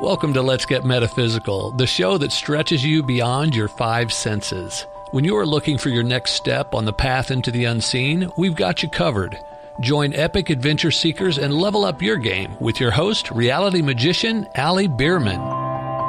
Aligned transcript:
Welcome 0.00 0.32
to 0.34 0.42
Let's 0.42 0.64
Get 0.64 0.84
Metaphysical, 0.84 1.72
the 1.72 1.86
show 1.86 2.18
that 2.18 2.30
stretches 2.30 2.84
you 2.84 3.02
beyond 3.02 3.52
your 3.52 3.66
five 3.66 4.12
senses. 4.12 4.86
When 5.10 5.24
you 5.24 5.36
are 5.36 5.44
looking 5.44 5.76
for 5.76 5.88
your 5.88 6.04
next 6.04 6.34
step 6.34 6.72
on 6.72 6.84
the 6.84 6.92
path 6.92 7.32
into 7.32 7.50
the 7.50 7.64
unseen, 7.64 8.30
we've 8.36 8.54
got 8.54 8.80
you 8.80 8.88
covered. 8.88 9.36
Join 9.80 10.14
epic 10.14 10.50
adventure 10.50 10.92
seekers 10.92 11.38
and 11.38 11.52
level 11.52 11.84
up 11.84 12.00
your 12.00 12.16
game 12.16 12.56
with 12.60 12.78
your 12.78 12.92
host, 12.92 13.32
reality 13.32 13.82
magician 13.82 14.46
Ali 14.54 14.86
Bierman. 14.86 15.57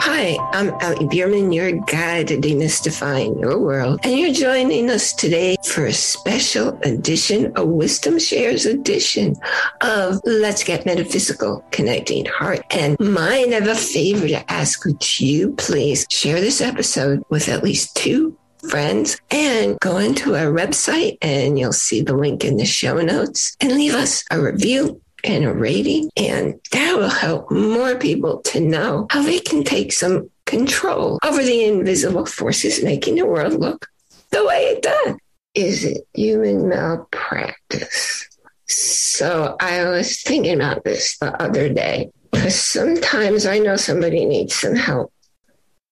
Hi, 0.01 0.37
I'm 0.53 0.73
Ali 0.75 1.07
Bierman, 1.07 1.51
your 1.51 1.73
guide 1.73 2.29
to 2.29 2.37
demystifying 2.37 3.37
your 3.37 3.59
world. 3.59 3.99
And 4.03 4.17
you're 4.17 4.33
joining 4.33 4.89
us 4.89 5.11
today 5.11 5.57
for 5.65 5.87
a 5.87 5.93
special 5.93 6.79
edition, 6.83 7.51
a 7.57 7.65
Wisdom 7.65 8.17
Shares 8.17 8.65
edition 8.65 9.35
of 9.81 10.21
Let's 10.23 10.63
Get 10.63 10.85
Metaphysical, 10.85 11.65
Connecting 11.71 12.25
Heart 12.25 12.61
and 12.71 12.97
Mind. 12.97 13.53
I 13.53 13.59
have 13.59 13.67
a 13.67 13.75
favor 13.75 14.27
to 14.29 14.49
ask. 14.49 14.85
Would 14.85 15.19
you 15.19 15.51
please 15.55 16.05
share 16.09 16.39
this 16.39 16.61
episode 16.61 17.21
with 17.29 17.49
at 17.49 17.61
least 17.61 17.93
two 17.97 18.37
friends 18.69 19.19
and 19.31 19.79
go 19.79 19.97
into 19.97 20.35
our 20.35 20.51
website 20.51 21.17
and 21.21 21.59
you'll 21.59 21.73
see 21.73 22.01
the 22.01 22.15
link 22.15 22.45
in 22.45 22.57
the 22.57 22.65
show 22.65 23.01
notes 23.01 23.55
and 23.59 23.73
leave 23.73 23.93
us 23.93 24.23
a 24.31 24.41
review 24.41 25.01
and 25.23 25.45
a 25.45 25.53
rating. 25.53 26.09
And 26.17 26.59
that 26.71 26.97
will 26.97 27.09
help 27.09 27.51
more 27.51 27.95
people 27.95 28.41
to 28.43 28.59
know 28.59 29.07
how 29.11 29.21
they 29.21 29.39
can 29.39 29.63
take 29.63 29.91
some 29.93 30.29
control 30.45 31.19
over 31.23 31.43
the 31.43 31.63
invisible 31.65 32.25
forces 32.25 32.83
making 32.83 33.15
the 33.15 33.25
world 33.25 33.53
look 33.53 33.87
the 34.31 34.45
way 34.45 34.63
it 34.63 34.83
does. 34.83 35.15
Is 35.55 35.85
it 35.85 36.07
human 36.13 36.69
malpractice? 36.69 38.27
So 38.67 39.55
I 39.59 39.85
was 39.89 40.21
thinking 40.21 40.55
about 40.55 40.83
this 40.83 41.17
the 41.17 41.41
other 41.41 41.69
day 41.69 42.11
because 42.31 42.55
sometimes 42.55 43.45
I 43.45 43.59
know 43.59 43.75
somebody 43.75 44.25
needs 44.25 44.55
some 44.55 44.75
help 44.75 45.11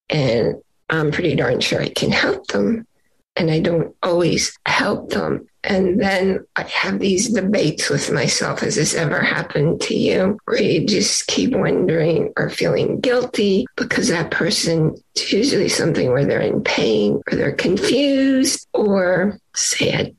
and 0.10 0.56
I'm 0.90 1.12
pretty 1.12 1.36
darn 1.36 1.60
sure 1.60 1.82
I 1.82 1.90
can 1.90 2.12
help 2.12 2.48
them. 2.48 2.88
And 3.36 3.52
I 3.52 3.60
don't 3.60 3.96
always 4.02 4.58
help 4.66 5.10
them. 5.10 5.48
And 5.68 6.02
then 6.02 6.46
I 6.56 6.64
have 6.64 7.00
these 7.00 7.30
debates 7.30 7.90
with 7.90 8.10
myself. 8.10 8.62
Has 8.62 8.76
this 8.76 8.96
ever 8.96 9.20
happened 9.20 9.82
to 9.82 9.96
you? 9.96 10.40
Where 10.46 10.62
you 10.62 10.88
just 10.88 11.28
keep 11.28 11.54
wondering 11.54 12.32
or 12.38 12.50
feeling 12.50 13.02
guilty 13.02 13.68
because 13.76 14.08
that 14.08 14.32
person, 14.32 14.96
it's 15.14 15.34
usually 15.34 15.68
something 15.68 16.10
where 16.10 16.26
they're 16.26 16.40
in 16.40 16.64
pain 16.64 17.22
or 17.30 17.36
they're 17.36 17.52
confused 17.52 18.66
or 18.74 19.40
sad. 19.54 20.16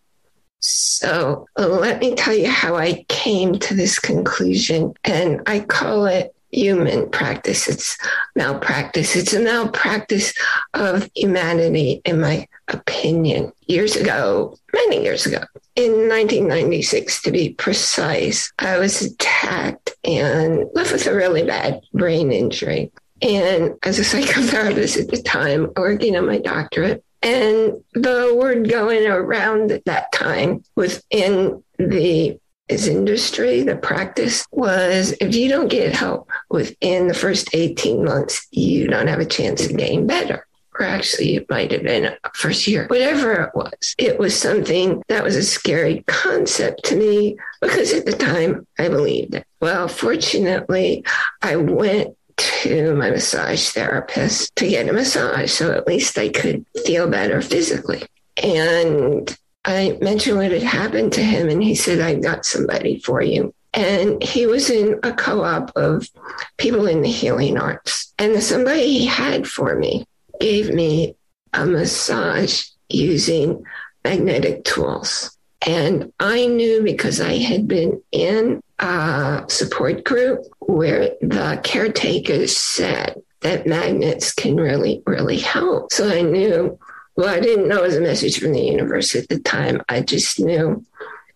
So 0.60 1.46
let 1.56 1.98
me 2.00 2.14
tell 2.14 2.34
you 2.34 2.50
how 2.50 2.76
I 2.76 3.06
came 3.08 3.58
to 3.60 3.74
this 3.74 3.98
conclusion. 3.98 4.92
And 5.02 5.40
I 5.46 5.60
call 5.60 6.04
it 6.04 6.34
human 6.50 7.10
practice. 7.10 7.68
It's 7.68 7.98
malpractice. 8.34 9.16
It's 9.16 9.32
a 9.32 9.40
malpractice 9.40 10.32
of 10.74 11.08
humanity, 11.14 12.00
in 12.04 12.20
my 12.20 12.46
opinion. 12.68 13.52
Years 13.66 13.96
ago, 13.96 14.56
many 14.72 15.02
years 15.02 15.26
ago, 15.26 15.42
in 15.76 15.92
1996 16.08 17.22
to 17.22 17.30
be 17.30 17.50
precise, 17.50 18.52
I 18.58 18.78
was 18.78 19.02
attacked 19.02 19.90
and 20.04 20.64
left 20.74 20.92
with 20.92 21.06
a 21.06 21.14
really 21.14 21.44
bad 21.44 21.80
brain 21.92 22.32
injury. 22.32 22.90
And 23.20 23.74
as 23.82 23.98
a 23.98 24.02
psychotherapist 24.02 25.00
at 25.00 25.08
the 25.08 25.22
time, 25.22 25.72
working 25.76 26.16
on 26.16 26.26
my 26.26 26.38
doctorate, 26.38 27.04
and 27.22 27.82
the 27.94 28.32
word 28.36 28.70
going 28.70 29.06
around 29.06 29.72
at 29.72 29.84
that 29.86 30.12
time 30.12 30.62
within 30.76 31.62
the 31.78 32.38
his 32.68 32.86
industry, 32.86 33.62
the 33.62 33.76
practice 33.76 34.46
was 34.50 35.14
if 35.20 35.34
you 35.34 35.48
don't 35.48 35.68
get 35.68 35.94
help 35.94 36.30
within 36.50 37.08
the 37.08 37.14
first 37.14 37.54
18 37.54 38.04
months, 38.04 38.46
you 38.50 38.88
don't 38.88 39.06
have 39.06 39.20
a 39.20 39.24
chance 39.24 39.64
of 39.66 39.76
getting 39.76 40.06
better. 40.06 40.46
Or 40.78 40.84
actually, 40.84 41.34
it 41.34 41.50
might 41.50 41.72
have 41.72 41.82
been 41.82 42.14
first 42.34 42.68
year, 42.68 42.86
whatever 42.86 43.42
it 43.42 43.50
was. 43.54 43.94
It 43.98 44.18
was 44.18 44.38
something 44.38 45.02
that 45.08 45.24
was 45.24 45.34
a 45.34 45.42
scary 45.42 46.04
concept 46.06 46.84
to 46.84 46.96
me 46.96 47.36
because 47.60 47.92
at 47.92 48.06
the 48.06 48.12
time 48.12 48.64
I 48.78 48.88
believed 48.88 49.34
it. 49.34 49.44
Well, 49.60 49.88
fortunately, 49.88 51.04
I 51.42 51.56
went 51.56 52.16
to 52.36 52.94
my 52.94 53.10
massage 53.10 53.70
therapist 53.70 54.54
to 54.56 54.68
get 54.68 54.88
a 54.88 54.92
massage 54.92 55.50
so 55.50 55.72
at 55.72 55.88
least 55.88 56.16
I 56.16 56.28
could 56.28 56.64
feel 56.84 57.08
better 57.08 57.42
physically. 57.42 58.04
And 58.40 59.36
I 59.64 59.98
mentioned 60.00 60.38
what 60.38 60.52
had 60.52 60.62
happened 60.62 61.12
to 61.14 61.22
him, 61.22 61.48
and 61.48 61.62
he 61.62 61.74
said, 61.74 62.00
I've 62.00 62.22
got 62.22 62.46
somebody 62.46 63.00
for 63.00 63.22
you. 63.22 63.54
And 63.74 64.22
he 64.22 64.46
was 64.46 64.70
in 64.70 64.98
a 65.02 65.12
co 65.12 65.42
op 65.42 65.76
of 65.76 66.08
people 66.56 66.86
in 66.86 67.02
the 67.02 67.10
healing 67.10 67.58
arts. 67.58 68.12
And 68.18 68.34
the 68.34 68.40
somebody 68.40 68.86
he 68.98 69.06
had 69.06 69.46
for 69.46 69.76
me 69.76 70.06
gave 70.40 70.72
me 70.72 71.16
a 71.52 71.66
massage 71.66 72.64
using 72.88 73.62
magnetic 74.04 74.64
tools. 74.64 75.36
And 75.66 76.12
I 76.18 76.46
knew 76.46 76.82
because 76.82 77.20
I 77.20 77.36
had 77.36 77.68
been 77.68 78.02
in 78.12 78.62
a 78.78 79.44
support 79.48 80.04
group 80.04 80.44
where 80.60 81.10
the 81.20 81.60
caretakers 81.64 82.56
said 82.56 83.20
that 83.40 83.66
magnets 83.66 84.32
can 84.32 84.56
really, 84.56 85.02
really 85.06 85.38
help. 85.38 85.92
So 85.92 86.08
I 86.08 86.22
knew 86.22 86.78
well, 87.18 87.34
I 87.34 87.40
didn't 87.40 87.66
know 87.66 87.78
it 87.78 87.88
was 87.88 87.96
a 87.96 88.00
message 88.00 88.38
from 88.38 88.52
the 88.52 88.60
universe 88.60 89.16
at 89.16 89.28
the 89.28 89.40
time. 89.40 89.82
I 89.88 90.02
just 90.02 90.38
knew 90.38 90.86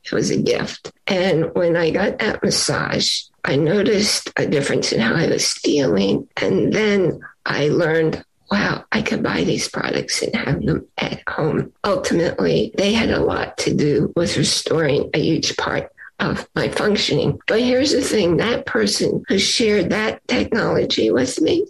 it 0.05 0.13
was 0.13 0.31
a 0.31 0.41
gift. 0.41 0.93
And 1.09 1.53
when 1.57 1.75
I 1.75 1.91
got 1.91 2.21
that 2.21 2.41
massage, 2.41 3.23
I 3.45 3.57
noticed 3.57 4.31
a 4.37 4.47
difference 4.47 4.93
in 4.93 5.01
how 5.01 5.17
I 5.17 5.27
was 5.27 5.55
feeling. 5.55 6.29
And 6.37 6.73
then 6.73 7.21
I 7.45 7.67
learned, 7.67 8.25
wow, 8.49 8.85
I 8.93 9.03
could 9.03 9.25
buy 9.25 9.43
these 9.43 9.69
products 9.69 10.23
and 10.23 10.37
have 10.37 10.63
them 10.63 10.87
at 10.99 11.21
home. 11.29 11.73
Ultimately, 11.83 12.71
they 12.77 12.93
had 12.93 13.11
a 13.11 13.25
lot 13.25 13.59
to 13.59 13.75
do 13.75 14.13
with 14.15 14.37
restoring 14.37 15.11
a 15.15 15.19
huge 15.19 15.57
part 15.57 15.91
of 16.21 16.49
my 16.55 16.69
functioning. 16.69 17.41
But 17.49 17.61
here's 17.61 17.91
the 17.91 18.03
thing 18.03 18.37
that 18.37 18.67
person 18.67 19.25
who 19.27 19.41
shared 19.41 19.91
that 19.91 20.27
technology 20.29 21.11
with 21.11 21.41
me 21.41 21.67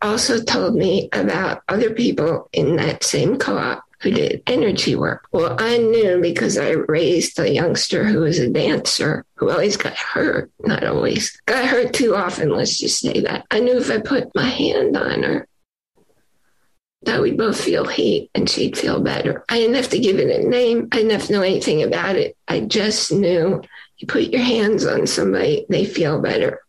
also 0.00 0.42
told 0.42 0.74
me 0.74 1.08
about 1.12 1.62
other 1.68 1.90
people 1.90 2.48
in 2.52 2.76
that 2.76 3.04
same 3.04 3.38
co 3.38 3.56
op 3.56 3.84
who 4.00 4.10
did 4.12 4.42
energy 4.46 4.94
work. 4.94 5.26
Well, 5.32 5.56
I 5.58 5.78
knew 5.78 6.20
because 6.20 6.56
I 6.56 6.70
raised 6.70 7.38
a 7.38 7.52
youngster 7.52 8.04
who 8.04 8.20
was 8.20 8.38
a 8.38 8.48
dancer 8.48 9.24
who 9.34 9.50
always 9.50 9.76
got 9.76 9.94
hurt, 9.94 10.50
not 10.60 10.84
always, 10.84 11.40
got 11.46 11.66
hurt 11.66 11.92
too 11.92 12.14
often, 12.14 12.50
let's 12.50 12.78
just 12.78 13.00
say 13.00 13.20
that. 13.20 13.44
I 13.50 13.60
knew 13.60 13.78
if 13.78 13.90
I 13.90 13.98
put 13.98 14.34
my 14.34 14.46
hand 14.46 14.96
on 14.96 15.22
her, 15.24 15.48
that 17.02 17.20
we'd 17.20 17.38
both 17.38 17.60
feel 17.60 17.86
heat 17.86 18.30
and 18.34 18.48
she'd 18.48 18.78
feel 18.78 19.00
better. 19.00 19.44
I 19.48 19.58
didn't 19.58 19.76
have 19.76 19.90
to 19.90 19.98
give 19.98 20.18
it 20.18 20.44
a 20.44 20.48
name. 20.48 20.88
I 20.92 20.96
didn't 20.96 21.12
have 21.12 21.26
to 21.26 21.32
know 21.32 21.42
anything 21.42 21.82
about 21.82 22.16
it. 22.16 22.36
I 22.46 22.60
just 22.60 23.12
knew 23.12 23.62
you 23.98 24.06
put 24.06 24.24
your 24.24 24.42
hands 24.42 24.86
on 24.86 25.06
somebody, 25.06 25.66
they 25.68 25.84
feel 25.84 26.20
better. 26.20 26.60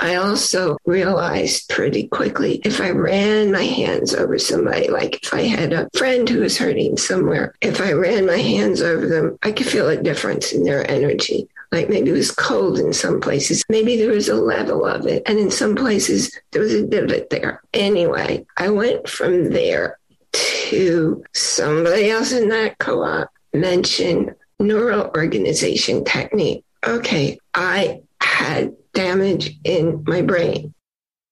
I 0.00 0.14
also 0.14 0.78
realized 0.86 1.68
pretty 1.68 2.08
quickly 2.08 2.60
if 2.64 2.80
I 2.80 2.90
ran 2.90 3.52
my 3.52 3.62
hands 3.62 4.14
over 4.14 4.38
somebody, 4.38 4.88
like 4.88 5.22
if 5.22 5.34
I 5.34 5.42
had 5.42 5.74
a 5.74 5.90
friend 5.94 6.26
who 6.26 6.40
was 6.40 6.56
hurting 6.56 6.96
somewhere, 6.96 7.54
if 7.60 7.82
I 7.82 7.92
ran 7.92 8.26
my 8.26 8.38
hands 8.38 8.80
over 8.80 9.06
them, 9.06 9.38
I 9.42 9.52
could 9.52 9.66
feel 9.66 9.88
a 9.88 10.02
difference 10.02 10.52
in 10.52 10.64
their 10.64 10.90
energy. 10.90 11.48
Like 11.70 11.90
maybe 11.90 12.10
it 12.10 12.14
was 12.14 12.30
cold 12.32 12.78
in 12.78 12.94
some 12.94 13.20
places. 13.20 13.62
Maybe 13.68 13.96
there 13.96 14.10
was 14.10 14.28
a 14.30 14.34
level 14.34 14.86
of 14.86 15.06
it. 15.06 15.22
And 15.26 15.38
in 15.38 15.50
some 15.50 15.76
places, 15.76 16.34
there 16.50 16.62
was 16.62 16.72
a 16.72 16.86
divot 16.86 17.28
there. 17.28 17.62
Anyway, 17.74 18.46
I 18.56 18.70
went 18.70 19.06
from 19.06 19.50
there 19.50 19.98
to 20.32 21.22
somebody 21.34 22.10
else 22.10 22.32
in 22.32 22.48
that 22.48 22.78
co 22.78 23.02
op 23.02 23.30
mentioned 23.52 24.34
neural 24.58 25.10
organization 25.14 26.04
technique. 26.04 26.64
Okay, 26.86 27.38
I 27.54 28.00
had 28.40 28.72
damage 28.94 29.58
in 29.64 30.02
my 30.06 30.22
brain, 30.22 30.74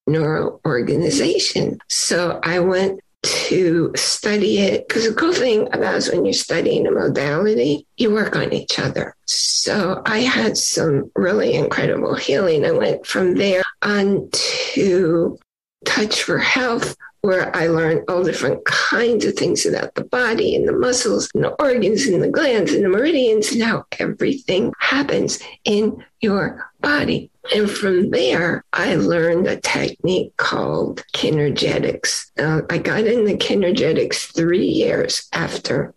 neural 0.06 0.61
organization. 0.67 1.79
So 1.88 2.38
I 2.43 2.61
went 2.61 3.00
to 3.23 3.91
study 3.97 4.59
it 4.59 4.87
because 4.87 5.09
the 5.09 5.15
cool 5.15 5.32
thing 5.32 5.67
about 5.73 5.97
is 5.97 6.11
when 6.11 6.25
you're 6.25 6.35
studying 6.35 6.87
a 6.87 6.91
modality, 6.91 7.87
you 7.97 8.12
work 8.12 8.37
on 8.37 8.53
each 8.53 8.79
other. 8.79 9.17
So 9.27 10.03
I 10.06 10.19
had 10.21 10.56
some 10.56 11.11
really 11.17 11.55
incredible 11.55 12.15
healing. 12.15 12.65
I 12.65 12.73
went 12.73 13.06
from 13.06 13.35
there 13.35 13.62
on 13.82 14.29
to 14.32 15.38
Touch 15.85 16.23
for 16.23 16.38
Health, 16.38 16.94
where 17.23 17.55
I 17.56 17.67
learned 17.67 18.05
all 18.09 18.23
different 18.23 18.65
kinds 18.65 19.25
of 19.25 19.35
things 19.35 19.67
about 19.67 19.94
the 19.94 20.05
body 20.05 20.55
and 20.55 20.69
the 20.69 20.73
muscles 20.73 21.29
and 21.35 21.44
the 21.44 21.62
organs 21.62 22.06
and 22.06 22.23
the 22.23 22.31
glands 22.31 22.73
and 22.73 22.85
the 22.85 22.88
meridians 22.88 23.53
and 23.53 23.62
how 23.62 23.85
everything 23.99 24.73
happens 24.79 25.41
in 25.65 26.05
your 26.20 26.70
body. 26.81 27.31
And 27.55 27.70
from 27.70 28.11
there, 28.11 28.65
I 28.73 28.94
learned 28.94 29.47
a 29.47 29.61
technique 29.61 30.37
called 30.37 31.05
kinergetics. 31.15 32.31
Uh, 32.38 32.62
I 32.70 32.79
got 32.79 33.05
into 33.05 33.37
kinergetics 33.37 34.35
three 34.35 34.67
years 34.67 35.29
after 35.32 35.94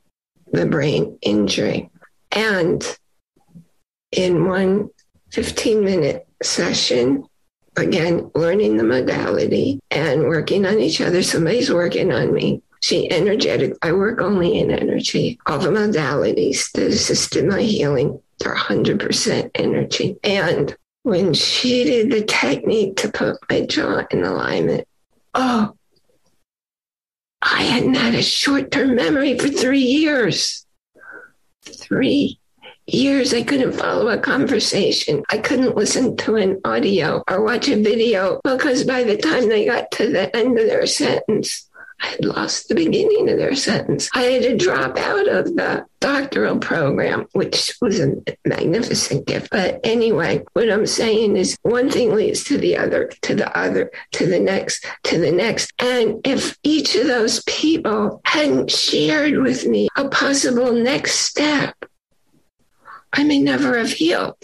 the 0.52 0.66
brain 0.66 1.18
injury. 1.22 1.90
And 2.32 2.84
in 4.12 4.46
one 4.46 4.90
15 5.32 5.84
minute 5.84 6.28
session, 6.42 7.26
again, 7.78 8.30
learning 8.36 8.78
the 8.78 8.84
modality 8.84 9.80
and 9.90 10.24
working 10.24 10.66
on 10.66 10.80
each 10.80 11.02
other. 11.02 11.24
Somebody's 11.24 11.72
working 11.72 12.12
on 12.12 12.34
me. 12.34 12.62
She 12.82 13.12
energetic. 13.12 13.74
I 13.82 13.92
work 13.92 14.22
only 14.22 14.58
in 14.58 14.72
energy. 14.72 15.40
All 15.46 15.60
the 15.60 15.70
modalities 15.70 16.72
that 16.72 16.88
assist 16.88 17.36
in 17.36 17.48
my 17.48 17.62
healing, 17.62 18.20
they're 18.40 18.56
100% 18.56 19.52
energy. 19.56 20.18
And 20.24 20.76
when 21.04 21.34
she 21.34 21.84
did 21.84 22.12
the 22.12 22.24
technique 22.24 22.98
to 22.98 23.12
put 23.12 23.38
my 23.50 23.66
jaw 23.66 24.04
in 24.10 24.24
alignment, 24.24 24.88
oh, 25.36 25.76
I 27.42 27.64
hadn't 27.64 27.96
had 27.96 28.16
a 28.16 28.24
short 28.24 28.72
term 28.72 28.96
memory 28.96 29.38
for 29.38 29.48
three 29.48 29.80
years. 29.80 30.66
Three 31.64 32.41
years 32.88 33.34
I 33.34 33.44
couldn't 33.44 33.74
follow 33.74 34.08
a 34.10 34.18
conversation. 34.18 35.24
I 35.30 35.38
couldn't 35.38 35.76
listen 35.76 36.18
to 36.18 36.36
an 36.36 36.60
audio 36.66 37.24
or 37.30 37.44
watch 37.44 37.70
a 37.70 37.82
video 37.82 38.40
because 38.44 38.84
by 38.84 39.04
the 39.04 39.18
time 39.18 39.50
they 39.50 39.66
got 39.66 39.92
to 39.92 40.12
the 40.12 40.36
end 40.36 40.58
of 40.60 40.66
their 40.66 40.86
sentence, 40.86 41.68
I 42.02 42.08
had 42.08 42.26
lost 42.26 42.68
the 42.68 42.76
beginning 42.76 43.30
of 43.30 43.38
their 43.38 43.56
sentence. 43.56 44.10
I 44.14 44.24
had 44.24 44.42
to 44.44 44.58
drop 44.58 44.98
out 44.98 45.28
of 45.28 45.56
the 45.56 45.86
doctoral 46.00 46.58
program, 46.58 47.28
which 47.34 47.76
was 47.80 48.00
a 48.00 48.16
magnificent 48.44 49.28
gift. 49.28 49.50
But 49.52 49.80
anyway, 49.84 50.44
what 50.54 50.72
I'm 50.72 50.88
saying 50.88 51.38
is 51.38 51.58
one 51.62 51.92
thing 51.92 52.16
leads 52.16 52.44
to 52.46 52.58
the 52.58 52.76
other, 52.78 53.12
to 53.22 53.36
the 53.36 53.56
other, 53.56 53.92
to 54.14 54.26
the 54.26 54.40
next, 54.40 54.86
to 55.04 55.20
the 55.20 55.32
next. 55.32 55.72
And 55.80 56.26
if 56.26 56.58
each 56.64 56.96
of 56.96 57.06
those 57.06 57.44
people 57.44 58.22
hadn't 58.26 58.72
shared 58.72 59.38
with 59.38 59.68
me 59.68 59.88
a 59.96 60.10
possible 60.10 60.74
next 60.74 61.20
step, 61.20 61.76
I 63.14 63.24
may 63.24 63.40
never 63.40 63.78
have 63.78 63.92
healed. 63.92 64.38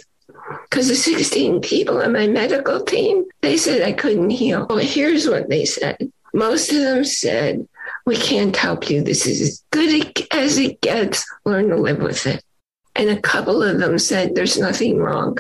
Because 0.69 0.87
the 0.87 0.95
16 0.95 1.61
people 1.61 2.01
on 2.01 2.13
my 2.13 2.27
medical 2.27 2.81
team, 2.81 3.25
they 3.41 3.57
said 3.57 3.81
I 3.81 3.93
couldn't 3.93 4.29
heal. 4.29 4.65
Well, 4.69 4.77
here's 4.77 5.27
what 5.27 5.49
they 5.49 5.65
said. 5.65 6.11
Most 6.33 6.71
of 6.71 6.77
them 6.77 7.03
said, 7.03 7.67
We 8.05 8.15
can't 8.15 8.55
help 8.55 8.89
you. 8.89 9.01
This 9.01 9.25
is 9.25 9.41
as 9.41 9.63
good 9.71 10.25
as 10.31 10.57
it 10.57 10.81
gets. 10.81 11.25
Learn 11.45 11.69
to 11.69 11.77
live 11.77 11.99
with 11.99 12.27
it. 12.27 12.43
And 12.95 13.09
a 13.09 13.21
couple 13.21 13.63
of 13.63 13.79
them 13.79 13.97
said, 13.99 14.35
There's 14.35 14.57
nothing 14.57 14.97
wrong. 14.97 15.37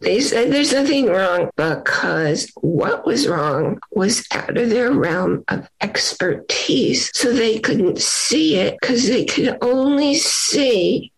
They 0.00 0.20
said 0.20 0.52
there's 0.52 0.72
nothing 0.72 1.06
wrong 1.06 1.50
because 1.56 2.52
what 2.60 3.06
was 3.06 3.26
wrong 3.26 3.80
was 3.90 4.26
out 4.30 4.56
of 4.56 4.68
their 4.68 4.92
realm 4.92 5.44
of 5.48 5.68
expertise. 5.80 7.10
So 7.14 7.32
they 7.32 7.58
couldn't 7.58 7.98
see 7.98 8.56
it 8.56 8.76
because 8.80 9.08
they 9.08 9.24
could 9.24 9.56
only 9.62 10.14
see 10.14 11.12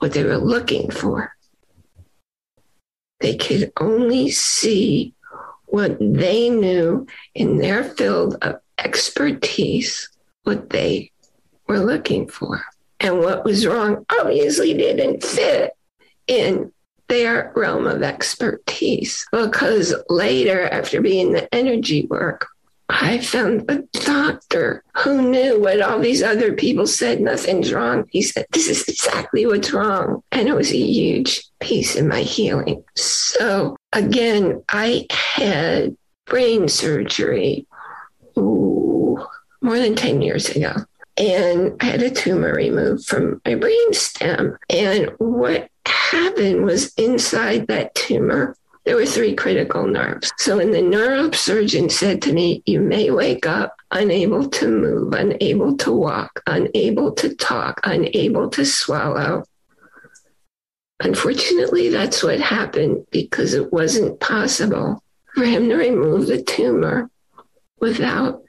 what 0.00 0.12
they 0.12 0.24
were 0.24 0.38
looking 0.38 0.90
for. 0.90 1.36
They 3.20 3.36
could 3.36 3.72
only 3.78 4.30
see 4.30 5.14
what 5.66 5.98
they 6.00 6.48
knew 6.48 7.06
in 7.34 7.58
their 7.58 7.84
field 7.84 8.36
of 8.42 8.56
expertise, 8.78 10.10
what 10.42 10.70
they 10.70 11.12
were 11.68 11.78
looking 11.78 12.28
for. 12.28 12.64
And 12.98 13.20
what 13.20 13.44
was 13.44 13.66
wrong 13.66 14.04
obviously 14.18 14.74
didn't 14.74 15.22
fit 15.22 15.72
in 16.26 16.72
their 17.08 17.52
realm 17.54 17.86
of 17.86 18.02
expertise 18.02 19.26
because 19.32 19.94
later, 20.08 20.68
after 20.68 21.00
being 21.00 21.32
the 21.32 21.52
energy 21.54 22.06
work, 22.06 22.48
I 22.92 23.18
found 23.18 23.70
a 23.70 23.82
doctor 23.92 24.82
who 24.98 25.22
knew 25.22 25.60
what 25.60 25.80
all 25.80 26.00
these 26.00 26.24
other 26.24 26.52
people 26.52 26.88
said 26.88 27.20
nothing's 27.20 27.72
wrong. 27.72 28.06
He 28.10 28.20
said, 28.20 28.46
This 28.50 28.68
is 28.68 28.86
exactly 28.88 29.46
what's 29.46 29.72
wrong. 29.72 30.22
And 30.32 30.48
it 30.48 30.54
was 30.54 30.72
a 30.72 30.76
huge 30.76 31.48
piece 31.60 31.94
in 31.94 32.08
my 32.08 32.22
healing. 32.22 32.82
So 32.96 33.76
again, 33.92 34.64
I 34.68 35.06
had 35.10 35.96
brain 36.26 36.66
surgery 36.66 37.66
ooh, 38.36 39.24
more 39.60 39.78
than 39.78 39.94
10 39.94 40.20
years 40.22 40.48
ago. 40.48 40.74
And 41.16 41.76
I 41.80 41.84
had 41.84 42.02
a 42.02 42.10
tumor 42.10 42.54
removed 42.54 43.06
from 43.06 43.40
my 43.44 43.54
brain 43.54 43.92
stem. 43.92 44.56
And 44.68 45.10
what 45.18 45.68
happened 45.86 46.64
was 46.64 46.92
inside 46.94 47.68
that 47.68 47.94
tumor, 47.94 48.56
there 48.84 48.96
were 48.96 49.06
three 49.06 49.34
critical 49.34 49.86
nerves. 49.86 50.32
So 50.38 50.56
when 50.56 50.70
the 50.70 50.78
neurosurgeon 50.78 51.90
said 51.90 52.22
to 52.22 52.32
me, 52.32 52.62
You 52.66 52.80
may 52.80 53.10
wake 53.10 53.46
up 53.46 53.76
unable 53.90 54.48
to 54.48 54.68
move, 54.68 55.12
unable 55.12 55.76
to 55.78 55.92
walk, 55.92 56.42
unable 56.46 57.12
to 57.12 57.34
talk, 57.34 57.80
unable 57.84 58.48
to 58.50 58.64
swallow. 58.64 59.44
Unfortunately, 61.00 61.88
that's 61.88 62.22
what 62.22 62.40
happened 62.40 63.06
because 63.10 63.54
it 63.54 63.72
wasn't 63.72 64.20
possible 64.20 65.02
for 65.34 65.44
him 65.44 65.68
to 65.68 65.76
remove 65.76 66.26
the 66.26 66.42
tumor 66.42 67.10
without 67.80 68.42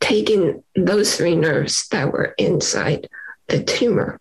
taking 0.00 0.62
those 0.74 1.16
three 1.16 1.36
nerves 1.36 1.88
that 1.88 2.12
were 2.12 2.34
inside 2.38 3.08
the 3.48 3.62
tumor. 3.62 4.18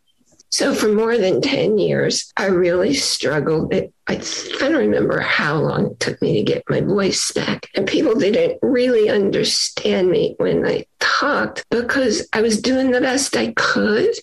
So 0.49 0.73
for 0.73 0.87
more 0.87 1.17
than 1.17 1.41
10 1.41 1.77
years, 1.77 2.31
I 2.37 2.45
really 2.45 2.93
struggled. 2.93 3.73
I 3.73 4.21
don't 4.59 4.73
remember 4.75 5.19
how 5.19 5.59
long 5.59 5.91
it 5.91 5.99
took 5.99 6.21
me 6.21 6.37
to 6.37 6.43
get 6.43 6.63
my 6.69 6.81
voice 6.81 7.31
back. 7.33 7.69
And 7.75 7.85
people 7.85 8.15
didn't 8.15 8.59
really 8.61 9.09
understand 9.09 10.09
me 10.09 10.35
when 10.37 10.65
I 10.65 10.85
talked 10.99 11.65
because 11.69 12.27
I 12.31 12.41
was 12.41 12.61
doing 12.61 12.91
the 12.91 13.01
best 13.01 13.35
I 13.35 13.51
could. 13.53 14.15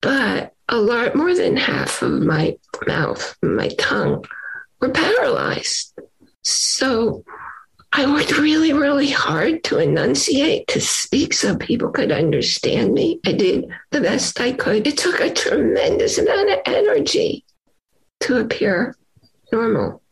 But 0.00 0.54
a 0.68 0.78
lot 0.78 1.14
more 1.14 1.34
than 1.34 1.56
half 1.56 2.00
of 2.00 2.12
my 2.12 2.56
mouth, 2.86 3.36
my 3.42 3.68
tongue 3.78 4.24
were 4.80 4.90
paralyzed. 4.90 5.92
So 6.42 7.22
I 7.92 8.06
worked 8.06 8.38
really, 8.38 8.72
really 8.72 9.10
hard 9.10 9.64
to 9.64 9.78
enunciate, 9.78 10.68
to 10.68 10.80
speak 10.80 11.34
so 11.34 11.56
people 11.56 11.90
could 11.90 12.12
understand 12.12 12.94
me. 12.94 13.18
I 13.26 13.32
did 13.32 13.68
the 13.90 14.00
best 14.00 14.40
I 14.40 14.52
could. 14.52 14.86
It 14.86 14.96
took 14.96 15.20
a 15.20 15.32
tremendous 15.32 16.16
amount 16.16 16.50
of 16.50 16.58
energy 16.66 17.44
to 18.20 18.38
appear 18.38 18.94
normal. 19.52 20.02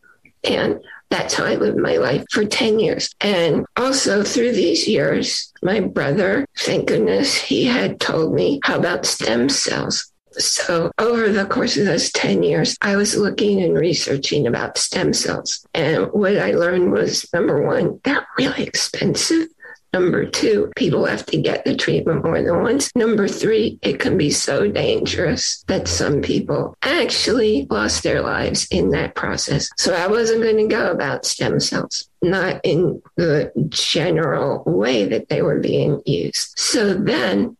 And 0.43 0.81
that's 1.11 1.35
how 1.35 1.45
I 1.45 1.55
lived 1.55 1.79
my 1.79 1.97
life 1.97 2.25
for 2.31 2.45
10 2.45 2.81
years. 2.81 3.15
And 3.21 3.65
also 3.77 4.23
through 4.23 4.53
these 4.53 4.87
years, 4.89 5.53
my 5.63 5.81
brother, 5.81 6.47
thank 6.59 6.89
goodness, 6.89 7.35
he 7.35 7.65
had 7.65 8.01
told 8.01 8.35
me 8.35 8.61
how 8.65 8.79
about 8.79 9.07
stem 9.07 9.49
cells. 9.49 10.13
So, 10.39 10.91
over 10.99 11.29
the 11.31 11.47
course 11.47 11.77
of 11.77 11.87
those 11.87 12.11
10 12.13 12.43
years, 12.43 12.77
I 12.81 12.97
was 12.97 13.17
looking 13.17 13.63
and 13.63 13.77
researching 13.77 14.47
about 14.47 14.79
stem 14.79 15.13
cells. 15.13 15.67
And 15.75 16.07
what 16.13 16.39
I 16.39 16.53
learned 16.53 16.93
was 16.93 17.27
number 17.33 17.63
one, 17.67 18.01
they're 18.05 18.27
really 18.39 18.65
expensive. 18.65 19.49
Number 19.95 20.27
two, 20.27 20.71
people 20.77 21.07
have 21.07 21.25
to 21.27 21.41
get 21.41 21.65
the 21.65 21.75
treatment 21.75 22.23
more 22.23 22.43
than 22.43 22.63
once. 22.63 22.91
Number 22.95 23.27
three, 23.27 23.79
it 23.81 23.99
can 23.99 24.19
be 24.19 24.31
so 24.31 24.71
dangerous 24.71 25.65
that 25.67 25.89
some 25.89 26.21
people 26.21 26.77
actually 26.83 27.67
lost 27.71 28.03
their 28.03 28.21
lives 28.21 28.69
in 28.71 28.91
that 28.91 29.15
process. 29.15 29.71
So 29.79 29.95
I 29.95 30.07
wasn't 30.07 30.43
going 30.43 30.59
to 30.59 30.67
go 30.67 30.91
about 30.91 31.25
stem 31.25 31.59
cells, 31.59 32.09
not 32.23 32.61
in 32.65 33.01
the 33.17 33.51
general 33.71 34.63
way 34.67 35.07
that 35.07 35.31
they 35.31 35.41
were 35.41 35.59
being 35.59 36.03
used. 36.05 36.59
So 36.59 36.93
then 36.93 37.57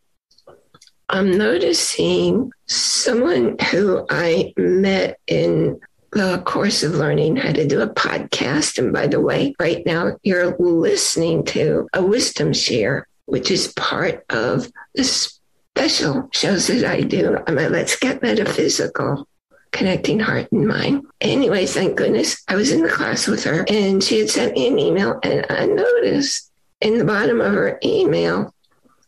I'm 1.11 1.39
noticing 1.39 2.53
someone 2.67 3.57
who 3.71 4.05
I 4.11 4.53
met 4.57 5.19
in 5.27 5.81
the 6.13 6.43
course 6.45 6.83
of 6.83 6.95
learning 6.95 7.37
how 7.37 7.53
to 7.53 7.67
do 7.67 7.81
a 7.81 7.89
podcast. 7.89 8.79
And 8.79 8.93
by 8.93 9.07
the 9.07 9.21
way, 9.21 9.55
right 9.59 9.85
now 9.87 10.19
you're 10.23 10.57
listening 10.59 11.45
to 11.47 11.89
a 11.93 12.03
wisdom 12.03 12.53
share, 12.53 13.07
which 13.27 13.51
is 13.51 13.73
part 13.75 14.25
of 14.29 14.71
the 14.95 15.05
special 15.05 16.29
shows 16.33 16.67
that 16.67 16.85
I 16.85 17.01
do. 17.01 17.39
I'm 17.47 17.57
Let's 17.57 17.97
Get 17.97 18.23
Metaphysical. 18.23 19.27
Connecting 19.71 20.19
heart 20.19 20.51
and 20.51 20.67
mind. 20.67 21.07
Anyway, 21.21 21.67
thank 21.67 21.97
goodness 21.97 22.43
I 22.49 22.57
was 22.57 22.73
in 22.73 22.83
the 22.83 22.89
class 22.89 23.27
with 23.27 23.45
her 23.45 23.67
and 23.69 24.03
she 24.03 24.19
had 24.19 24.31
sent 24.31 24.55
me 24.55 24.67
an 24.67 24.79
email, 24.79 25.21
and 25.23 25.45
I 25.51 25.67
noticed 25.67 26.51
in 26.81 26.97
the 26.97 27.05
bottom 27.05 27.43
of 27.43 27.53
her 27.53 27.79
email 27.85 28.55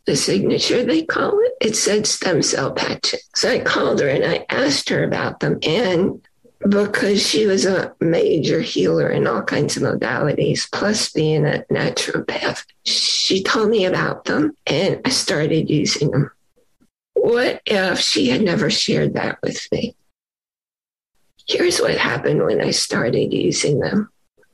the 0.05 0.15
signature, 0.15 0.83
they 0.83 1.03
call 1.03 1.39
it. 1.39 1.53
It 1.61 1.75
said 1.75 2.07
stem 2.07 2.41
cell 2.41 2.73
patches. 2.73 3.27
So 3.35 3.49
I 3.49 3.59
called 3.59 4.01
her 4.01 4.07
and 4.07 4.25
I 4.25 4.45
asked 4.49 4.89
her 4.89 5.03
about 5.03 5.39
them. 5.39 5.59
And 5.63 6.21
because 6.67 7.25
she 7.25 7.47
was 7.47 7.65
a 7.65 7.93
major 7.99 8.61
healer 8.61 9.09
in 9.09 9.27
all 9.27 9.41
kinds 9.41 9.77
of 9.77 9.83
modalities, 9.83 10.69
plus 10.71 11.11
being 11.11 11.45
a 11.45 11.65
naturopath, 11.71 12.65
she 12.83 13.43
told 13.43 13.69
me 13.69 13.85
about 13.85 14.25
them 14.25 14.55
and 14.67 15.01
I 15.05 15.09
started 15.09 15.69
using 15.69 16.11
them. 16.11 16.31
What 17.13 17.61
if 17.65 17.99
she 17.99 18.29
had 18.29 18.41
never 18.41 18.69
shared 18.69 19.13
that 19.13 19.39
with 19.43 19.67
me? 19.71 19.95
Here's 21.47 21.79
what 21.79 21.97
happened 21.97 22.43
when 22.43 22.61
I 22.61 22.71
started 22.71 23.33
using 23.33 23.79
them 23.79 24.09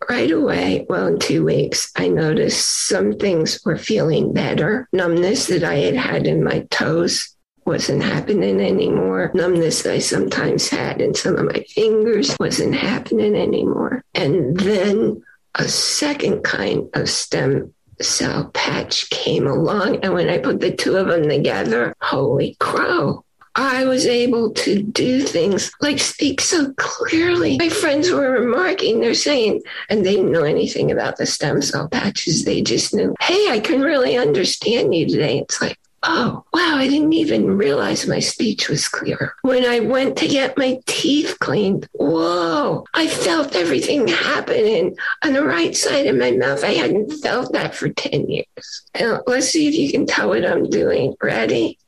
right 0.10 0.32
away, 0.32 0.86
well, 0.90 1.08
in 1.08 1.20
two 1.20 1.46
weeks, 1.46 1.92
I 1.96 2.08
noticed 2.08 2.88
some 2.88 3.14
things 3.14 3.60
were 3.66 3.78
feeling 3.78 4.34
better. 4.34 4.88
Numbness 4.94 5.48
that 5.48 5.64
I 5.64 5.76
had 5.76 5.96
had 5.96 6.28
in 6.28 6.44
my 6.44 6.66
toes 6.70 7.36
wasn't 7.66 8.04
happening 8.04 8.62
anymore. 8.62 9.32
Numbness 9.34 9.86
I 9.86 10.00
sometimes 10.00 10.70
had 10.70 11.02
in 11.02 11.14
some 11.14 11.36
of 11.36 11.46
my 11.46 11.66
fingers 11.70 12.36
wasn't 12.40 12.76
happening 12.76 13.36
anymore. 13.36 14.04
And 14.14 14.58
then 14.58 15.22
a 15.56 15.68
second 15.68 16.44
kind 16.44 16.90
of 16.94 17.10
stem 17.10 17.74
cell 18.02 18.52
patch 18.54 19.10
came 19.10 19.48
along. 19.48 19.98
And 19.98 20.14
when 20.14 20.30
I 20.30 20.38
put 20.38 20.60
the 20.60 20.72
two 20.72 20.96
of 20.96 21.08
them 21.08 21.28
together, 21.28 21.96
holy 22.02 22.56
crow. 22.60 23.26
I 23.58 23.86
was 23.86 24.06
able 24.06 24.52
to 24.52 24.84
do 24.84 25.22
things 25.22 25.72
like 25.82 26.00
speak 26.00 26.42
so 26.42 26.72
clearly. 26.78 27.58
My 27.58 27.70
friends 27.70 28.12
were 28.12 28.32
remarking, 28.32 29.00
they're 29.00 29.16
saying, 29.16 29.64
and 29.90 30.06
they 30.06 30.16
didn't 30.16 30.32
know 30.32 30.44
anything 30.44 30.92
about 30.92 31.18
the 31.18 31.26
stem 31.26 31.64
cell 31.64 31.90
patches. 31.90 32.46
They 32.46 32.62
just 32.62 32.94
knew, 32.94 33.16
hey, 33.20 33.50
I 33.50 33.60
can 33.60 33.82
really 33.82 34.16
understand 34.16 34.94
you 34.94 35.08
today. 35.08 35.40
It's 35.40 35.60
like, 35.60 35.80
oh, 36.04 36.46
wow, 36.54 36.76
I 36.76 36.88
didn't 36.88 37.14
even 37.14 37.58
realize 37.58 38.06
my 38.06 38.20
speech 38.20 38.70
was 38.70 38.88
clear. 38.88 39.34
When 39.42 39.66
I 39.66 39.80
went 39.80 40.18
to 40.18 40.28
get 40.28 40.58
my 40.58 40.80
teeth 40.86 41.38
cleaned, 41.40 41.90
whoa, 41.94 42.86
I 42.94 43.08
felt 43.08 43.56
everything 43.56 44.08
happening 44.08 44.96
on 45.24 45.34
the 45.34 45.44
right 45.44 45.76
side 45.76 46.06
of 46.06 46.16
my 46.16 46.30
mouth. 46.30 46.64
I 46.64 46.74
hadn't 46.74 47.12
felt 47.24 47.54
that 47.54 47.74
for 47.74 47.90
10 47.90 48.30
years. 48.30 48.84
Now, 49.00 49.22
let's 49.26 49.50
see 49.50 49.68
if 49.68 49.74
you 49.74 49.92
can 49.92 50.06
tell 50.06 50.30
what 50.30 50.46
I'm 50.46 50.70
doing. 50.70 51.16
Ready? 51.22 51.80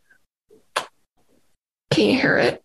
Can 1.99 2.11
you 2.11 2.17
hear 2.21 2.37
it? 2.37 2.63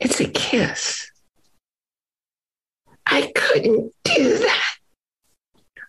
It's 0.00 0.18
a 0.18 0.28
kiss. 0.28 1.08
I 3.06 3.30
couldn't 3.36 3.92
do 4.02 4.38
that 4.38 4.74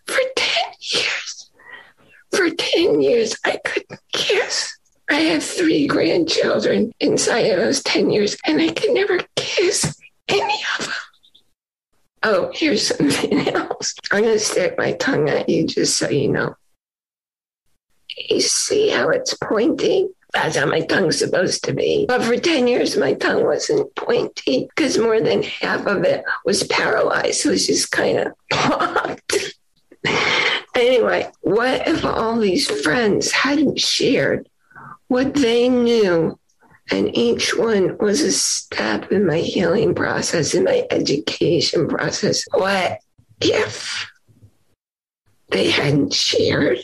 for 0.05 0.19
10 0.35 0.63
years. 0.81 1.49
For 2.31 2.51
10 2.51 3.01
years, 3.01 3.35
I 3.43 3.57
couldn't 3.65 3.99
kiss. 4.11 4.77
I 5.09 5.15
have 5.15 5.43
three 5.43 5.87
grandchildren 5.87 6.93
inside 6.99 7.47
of 7.47 7.57
those 7.57 7.81
10 7.81 8.11
years, 8.11 8.37
and 8.45 8.61
I 8.61 8.69
could 8.69 8.91
never 8.91 9.17
kiss 9.35 9.99
any 10.27 10.59
of 10.77 10.85
them. 10.85 10.95
Oh, 12.21 12.51
here's 12.53 12.85
something 12.85 13.47
else. 13.55 13.95
I'm 14.11 14.21
going 14.21 14.33
to 14.35 14.39
stick 14.39 14.77
my 14.77 14.91
tongue 14.91 15.27
at 15.27 15.49
you 15.49 15.65
just 15.65 15.97
so 15.97 16.07
you 16.07 16.27
know. 16.27 16.53
You 18.29 18.41
see 18.41 18.89
how 18.89 19.09
it's 19.09 19.33
pointing? 19.33 20.13
That's 20.33 20.57
uh, 20.57 20.61
how 20.61 20.65
my 20.65 20.81
tongue's 20.81 21.19
supposed 21.19 21.63
to 21.65 21.73
be. 21.73 22.05
But 22.07 22.23
for 22.23 22.37
10 22.37 22.67
years, 22.67 22.97
my 22.97 23.13
tongue 23.13 23.45
wasn't 23.45 23.95
pointy 23.95 24.67
because 24.75 24.97
more 24.97 25.21
than 25.21 25.43
half 25.43 25.85
of 25.85 26.03
it 26.03 26.23
was 26.43 26.63
paralyzed. 26.63 27.45
It 27.45 27.49
was 27.49 27.67
just 27.67 27.91
kind 27.91 28.17
of 28.27 28.33
blocked. 28.49 29.55
anyway, 30.75 31.31
what 31.41 31.87
if 31.87 32.03
all 32.03 32.37
these 32.37 32.69
friends 32.81 33.31
hadn't 33.31 33.79
shared 33.79 34.49
what 35.07 35.35
they 35.35 35.69
knew? 35.69 36.37
And 36.91 37.15
each 37.15 37.55
one 37.55 37.97
was 37.99 38.21
a 38.21 38.31
step 38.31 39.11
in 39.11 39.25
my 39.25 39.37
healing 39.37 39.95
process, 39.95 40.53
in 40.53 40.65
my 40.65 40.85
education 40.89 41.87
process. 41.87 42.43
What 42.51 42.99
if 43.39 44.11
they 45.49 45.69
hadn't 45.69 46.13
shared? 46.13 46.79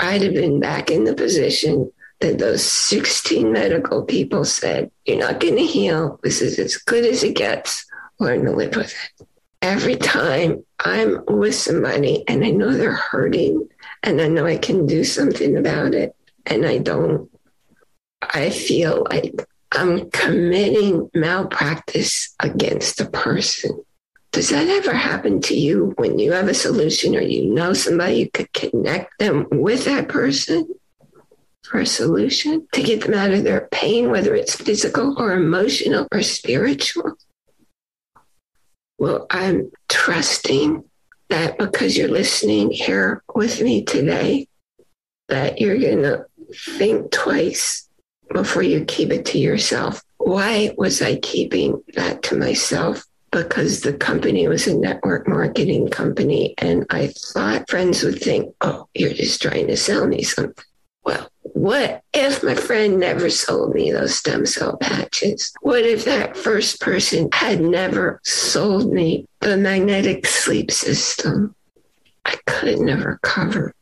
I'd 0.00 0.22
have 0.22 0.34
been 0.34 0.60
back 0.60 0.90
in 0.90 1.04
the 1.04 1.14
position 1.14 1.92
that 2.20 2.38
those 2.38 2.64
16 2.64 3.52
medical 3.52 4.02
people 4.04 4.44
said, 4.46 4.90
You're 5.04 5.18
not 5.18 5.40
going 5.40 5.56
to 5.56 5.66
heal. 5.66 6.18
This 6.22 6.40
is 6.40 6.58
as 6.58 6.76
good 6.76 7.04
as 7.04 7.22
it 7.22 7.36
gets. 7.36 7.86
Learn 8.18 8.44
to 8.46 8.52
live 8.52 8.76
with 8.76 8.94
it. 8.94 9.26
Every 9.62 9.96
time 9.96 10.64
I'm 10.78 11.22
with 11.26 11.54
somebody 11.54 12.24
and 12.26 12.42
I 12.44 12.50
know 12.50 12.72
they're 12.72 12.92
hurting 12.92 13.68
and 14.02 14.22
I 14.22 14.28
know 14.28 14.46
I 14.46 14.56
can 14.56 14.86
do 14.86 15.04
something 15.04 15.56
about 15.56 15.94
it 15.94 16.16
and 16.46 16.64
I 16.64 16.78
don't, 16.78 17.30
I 18.22 18.48
feel 18.48 19.06
like 19.10 19.46
I'm 19.72 20.10
committing 20.10 21.10
malpractice 21.14 22.34
against 22.40 22.96
the 22.96 23.06
person. 23.06 23.84
Does 24.32 24.50
that 24.50 24.68
ever 24.68 24.94
happen 24.94 25.40
to 25.42 25.54
you 25.54 25.92
when 25.96 26.18
you 26.18 26.32
have 26.32 26.48
a 26.48 26.54
solution 26.54 27.16
or 27.16 27.20
you 27.20 27.52
know 27.52 27.72
somebody 27.72 28.14
you 28.16 28.30
could 28.30 28.52
connect 28.52 29.18
them 29.18 29.46
with 29.50 29.84
that 29.86 30.08
person 30.08 30.68
for 31.64 31.80
a 31.80 31.86
solution 31.86 32.66
to 32.72 32.82
get 32.82 33.02
them 33.02 33.14
out 33.14 33.32
of 33.32 33.42
their 33.42 33.68
pain, 33.72 34.10
whether 34.10 34.34
it's 34.34 34.54
physical 34.54 35.16
or 35.18 35.32
emotional 35.32 36.06
or 36.12 36.22
spiritual? 36.22 37.14
Well, 38.98 39.26
I'm 39.30 39.72
trusting 39.88 40.84
that 41.28 41.58
because 41.58 41.96
you're 41.96 42.08
listening 42.08 42.70
here 42.70 43.22
with 43.34 43.60
me 43.60 43.82
today, 43.82 44.46
that 45.28 45.60
you're 45.60 45.78
going 45.78 46.02
to 46.02 46.26
think 46.76 47.10
twice 47.10 47.88
before 48.32 48.62
you 48.62 48.84
keep 48.84 49.10
it 49.10 49.24
to 49.26 49.38
yourself. 49.38 50.02
Why 50.18 50.74
was 50.76 51.02
I 51.02 51.16
keeping 51.16 51.82
that 51.94 52.22
to 52.24 52.36
myself? 52.36 53.04
Because 53.32 53.80
the 53.80 53.92
company 53.92 54.48
was 54.48 54.66
a 54.66 54.76
network 54.76 55.28
marketing 55.28 55.88
company. 55.88 56.54
And 56.58 56.86
I 56.90 57.08
thought 57.08 57.70
friends 57.70 58.02
would 58.02 58.20
think, 58.20 58.54
oh, 58.60 58.88
you're 58.94 59.14
just 59.14 59.40
trying 59.40 59.68
to 59.68 59.76
sell 59.76 60.06
me 60.06 60.22
something. 60.22 60.64
Well, 61.04 61.28
what 61.42 62.02
if 62.12 62.42
my 62.42 62.54
friend 62.54 62.98
never 62.98 63.30
sold 63.30 63.74
me 63.74 63.90
those 63.90 64.16
stem 64.16 64.46
cell 64.46 64.76
patches? 64.76 65.52
What 65.62 65.82
if 65.82 66.04
that 66.04 66.36
first 66.36 66.80
person 66.80 67.28
had 67.32 67.60
never 67.60 68.20
sold 68.24 68.92
me 68.92 69.26
the 69.40 69.56
magnetic 69.56 70.26
sleep 70.26 70.70
system? 70.70 71.54
I 72.24 72.36
couldn't 72.46 72.88
have 72.88 73.04
recovered. 73.04 73.74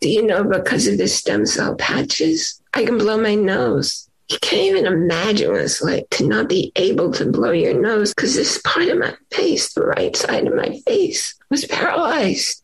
Do 0.00 0.08
you 0.08 0.26
know 0.26 0.42
because 0.42 0.86
of 0.86 0.98
the 0.98 1.06
stem 1.06 1.46
cell 1.46 1.76
patches, 1.76 2.60
I 2.74 2.84
can 2.84 2.98
blow 2.98 3.20
my 3.20 3.34
nose 3.34 4.08
you 4.32 4.38
can't 4.40 4.62
even 4.62 4.86
imagine 4.86 5.50
what 5.50 5.60
it's 5.60 5.82
like 5.82 6.08
to 6.10 6.26
not 6.26 6.48
be 6.48 6.72
able 6.76 7.12
to 7.12 7.30
blow 7.30 7.50
your 7.50 7.78
nose 7.78 8.14
because 8.14 8.34
this 8.34 8.60
part 8.64 8.88
of 8.88 8.98
my 8.98 9.14
face, 9.30 9.72
the 9.74 9.84
right 9.84 10.16
side 10.16 10.46
of 10.46 10.54
my 10.54 10.80
face, 10.86 11.34
was 11.50 11.66
paralyzed. 11.66 12.62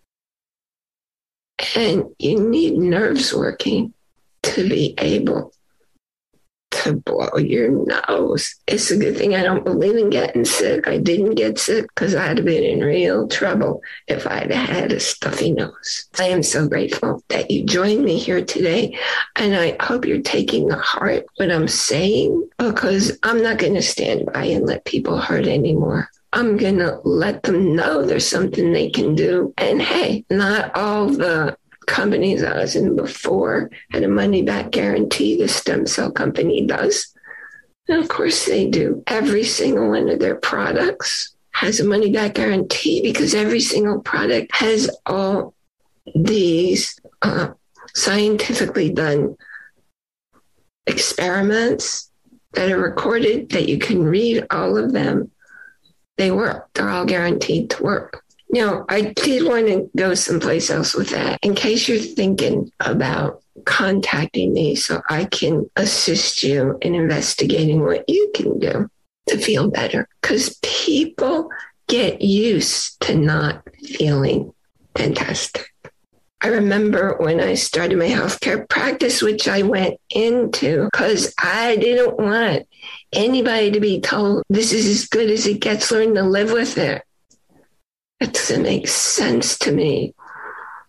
And 1.75 2.05
you 2.19 2.41
need 2.41 2.79
nerves 2.79 3.35
working 3.35 3.93
to 4.45 4.69
be 4.69 4.95
able 4.99 5.53
to 6.83 6.95
blow 6.95 7.37
your 7.37 7.71
nose. 7.71 8.55
It's 8.67 8.91
a 8.91 8.97
good 8.97 9.17
thing 9.17 9.35
I 9.35 9.43
don't 9.43 9.65
believe 9.65 9.97
in 9.97 10.11
getting 10.11 10.45
sick. 10.45 10.87
I 10.87 10.99
didn't 10.99 11.35
get 11.35 11.59
sick 11.59 11.87
because 11.95 12.15
I'd 12.15 12.39
have 12.39 12.47
been 12.47 12.65
in 12.65 12.81
real 12.81 13.29
trouble 13.29 13.83
if 14.07 14.27
I'd 14.27 14.51
had 14.51 14.93
a 14.93 15.01
stuffy 15.01 15.53
nose. 15.53 16.09
I 16.19 16.25
am 16.25 16.43
so 16.43 16.69
grateful 16.69 17.23
that 17.29 17.51
you 17.51 17.65
joined 17.65 18.05
me 18.05 18.19
here 18.19 18.45
today. 18.45 18.97
And 19.37 19.55
I 19.55 19.77
hope 19.81 20.05
you're 20.05 20.23
taking 20.23 20.71
heart 20.71 21.27
what 21.37 21.51
I'm 21.51 21.69
saying 21.69 22.49
because 22.59 23.19
I'm 23.23 23.43
not 23.43 23.59
going 23.59 23.75
to 23.75 23.83
stand 23.83 24.27
by 24.33 24.45
and 24.45 24.67
let 24.67 24.85
people 24.85 25.19
hurt 25.19 25.47
anymore. 25.47 26.11
I'm 26.33 26.57
going 26.57 26.79
to 26.79 27.01
let 27.05 27.43
them 27.43 27.75
know 27.75 28.05
there's 28.05 28.29
something 28.29 28.73
they 28.73 28.91
can 28.91 29.15
do. 29.15 29.55
And 29.57 29.81
hey, 29.81 30.25
not 30.31 30.77
all 30.77 31.07
the 31.07 31.57
companies 31.88 32.45
I 32.45 32.59
was 32.59 32.76
in 32.76 32.95
before 32.95 33.71
had 33.90 34.04
a 34.04 34.09
money 34.09 34.42
back 34.42 34.71
guarantee. 34.71 35.37
The 35.37 35.49
stem 35.49 35.87
cell 35.87 36.12
company 36.12 36.66
does. 36.66 37.12
And 37.88 38.02
of 38.02 38.09
course, 38.09 38.47
they 38.47 38.68
do. 38.68 39.02
Every 39.07 39.45
single 39.45 39.88
one 39.88 40.09
of 40.09 40.21
their 40.21 40.37
products 40.37 41.35
has 41.52 41.80
a 41.80 41.85
money 41.85 42.12
back 42.12 42.35
guarantee 42.35 43.02
because 43.02 43.35
every 43.35 43.61
single 43.61 44.00
product 44.00 44.54
has 44.54 44.90
all 45.07 45.54
these 46.14 47.00
uh, 47.23 47.49
scientifically 47.95 48.92
done 48.92 49.37
experiments 50.87 52.11
that 52.52 52.71
are 52.71 52.78
recorded 52.78 53.50
that 53.50 53.68
you 53.68 53.78
can 53.78 54.04
read 54.04 54.47
all 54.50 54.76
of 54.76 54.92
them. 54.92 55.30
They 56.16 56.30
work, 56.30 56.68
they're 56.75 56.88
all 56.88 57.04
guaranteed 57.04 57.71
to 57.71 57.83
work. 57.83 58.23
Now, 58.50 58.87
I 58.88 59.02
did 59.02 59.47
want 59.47 59.67
to 59.67 59.90
go 59.97 60.14
someplace 60.14 60.71
else 60.71 60.95
with 60.95 61.11
that 61.11 61.38
in 61.43 61.55
case 61.55 61.87
you're 61.87 61.99
thinking 61.99 62.73
about 62.81 63.43
contacting 63.64 64.52
me 64.52 64.75
so 64.75 65.02
I 65.11 65.26
can 65.26 65.69
assist 65.76 66.43
you 66.43 66.78
in 66.81 66.95
investigating 66.95 67.85
what 67.85 68.09
you 68.09 68.31
can 68.35 68.59
do 68.59 68.88
to 69.28 69.38
feel 69.38 69.71
better. 69.71 70.09
Because 70.23 70.59
people 70.62 71.50
get 71.88 72.23
used 72.23 73.00
to 73.02 73.14
not 73.14 73.62
feeling 73.85 74.52
fantastic. 74.95 75.67
I 76.40 76.49
remember 76.49 77.17
when 77.19 77.40
I 77.40 77.55
started 77.55 77.99
my 77.99 78.07
healthcare 78.07 78.69
practice, 78.69 79.21
which 79.23 79.49
I 79.49 79.62
went 79.62 79.99
into 80.11 80.85
because 80.85 81.35
I 81.43 81.76
didn't 81.76 82.17
want 82.17 82.69
anybody 83.12 83.73
to 83.73 83.81
be 83.81 84.00
told 84.00 84.45
this 84.49 84.73
is 84.73 84.87
as 84.87 85.09
good 85.09 85.31
as 85.31 85.47
it 85.47 85.61
gets, 85.61 85.90
learn 85.90 86.14
to 86.14 86.23
live 86.23 86.52
with 86.52 86.78
it. 86.78 87.02
It 88.21 88.33
doesn't 88.33 88.63
make 88.63 88.89
sense 88.89 89.59
to 89.61 89.73
me. 89.73 90.15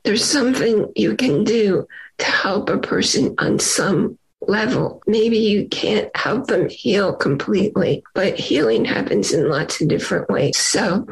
There's 0.03 0.25
something 0.25 0.91
you 0.95 1.15
can 1.15 1.43
do 1.43 1.87
to 2.17 2.25
help 2.25 2.69
a 2.69 2.77
person 2.77 3.35
on 3.37 3.59
some 3.59 4.17
level. 4.41 5.01
Maybe 5.05 5.37
you 5.37 5.67
can't 5.67 6.15
help 6.15 6.47
them 6.47 6.69
heal 6.69 7.13
completely, 7.13 8.03
but 8.15 8.39
healing 8.39 8.85
happens 8.85 9.33
in 9.33 9.49
lots 9.49 9.81
of 9.81 9.89
different 9.89 10.29
ways. 10.29 10.57
So 10.57 11.05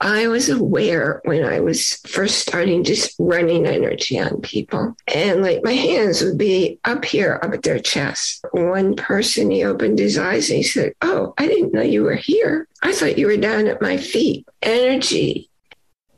I 0.00 0.28
was 0.28 0.48
aware 0.48 1.20
when 1.24 1.44
I 1.44 1.60
was 1.60 1.96
first 2.06 2.38
starting 2.38 2.84
just 2.84 3.14
running 3.18 3.66
energy 3.66 4.18
on 4.18 4.40
people. 4.40 4.96
And 5.06 5.42
like 5.42 5.62
my 5.62 5.74
hands 5.74 6.22
would 6.22 6.38
be 6.38 6.78
up 6.84 7.04
here, 7.04 7.38
up 7.42 7.52
at 7.52 7.62
their 7.62 7.78
chest. 7.78 8.44
One 8.52 8.96
person, 8.96 9.50
he 9.50 9.62
opened 9.62 9.98
his 9.98 10.16
eyes 10.16 10.48
and 10.48 10.56
he 10.56 10.62
said, 10.62 10.94
Oh, 11.02 11.34
I 11.36 11.46
didn't 11.46 11.74
know 11.74 11.82
you 11.82 12.02
were 12.02 12.14
here. 12.14 12.66
I 12.82 12.92
thought 12.92 13.18
you 13.18 13.26
were 13.26 13.36
down 13.36 13.66
at 13.66 13.82
my 13.82 13.98
feet. 13.98 14.48
Energy 14.62 15.50